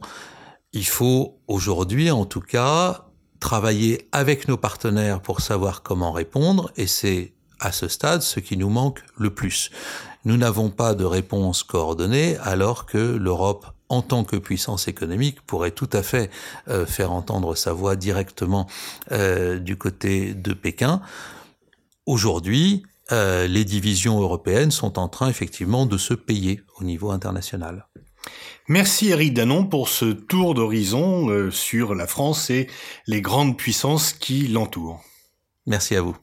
Il 0.74 0.86
faut 0.86 1.40
aujourd'hui, 1.48 2.12
en 2.12 2.26
tout 2.26 2.42
cas, 2.42 3.06
travailler 3.40 4.08
avec 4.12 4.48
nos 4.48 4.58
partenaires 4.58 5.22
pour 5.22 5.42
savoir 5.42 5.84
comment 5.84 6.12
répondre, 6.12 6.72
et 6.76 6.88
c'est 6.88 7.34
à 7.60 7.72
ce 7.72 7.88
stade 7.88 8.22
ce 8.22 8.40
qui 8.40 8.58
nous 8.58 8.70
manque 8.70 9.02
le 9.18 9.30
plus. 9.30 9.72
Nous 10.26 10.38
n'avons 10.38 10.70
pas 10.70 10.96
de 10.96 11.06
réponse 11.06 11.64
coordonnée 11.64 12.38
alors 12.38 12.86
que 12.86 12.98
l'Europe 12.98 13.68
en 13.90 14.02
tant 14.02 14.24
que 14.24 14.36
puissance 14.36 14.88
économique 14.88 15.42
pourrait 15.42 15.72
tout 15.72 15.90
à 15.94 16.02
fait 16.02 16.32
euh, 16.68 16.86
faire 16.86 17.12
entendre 17.12 17.56
sa 17.56 17.72
voix 17.72 17.96
directement 17.96 18.68
euh, 19.12 19.60
du 19.60 19.78
côté 19.78 20.34
de 20.34 20.54
Pékin. 20.54 21.02
Aujourd'hui, 22.06 22.84
euh, 23.12 23.48
les 23.48 23.66
divisions 23.66 24.20
européennes 24.20 24.72
sont 24.72 24.98
en 24.98 25.08
train 25.08 25.30
effectivement 25.30 25.86
de 25.86 25.98
se 25.98 26.14
payer 26.14 26.62
au 26.80 26.84
niveau 26.84 27.12
international. 27.12 27.88
Merci 28.68 29.10
Eric 29.10 29.34
Danon 29.34 29.66
pour 29.66 29.90
ce 29.90 30.06
tour 30.06 30.56
d'horizon 30.56 31.30
euh, 31.30 31.52
sur 31.52 31.94
la 31.94 32.08
France 32.08 32.50
et 32.50 32.68
les 33.06 33.22
grandes 33.22 33.58
puissances 33.58 34.14
qui 34.14 34.48
l'entourent. 34.48 35.04
Merci 35.68 35.96
à 35.96 36.02
vous. 36.02 36.18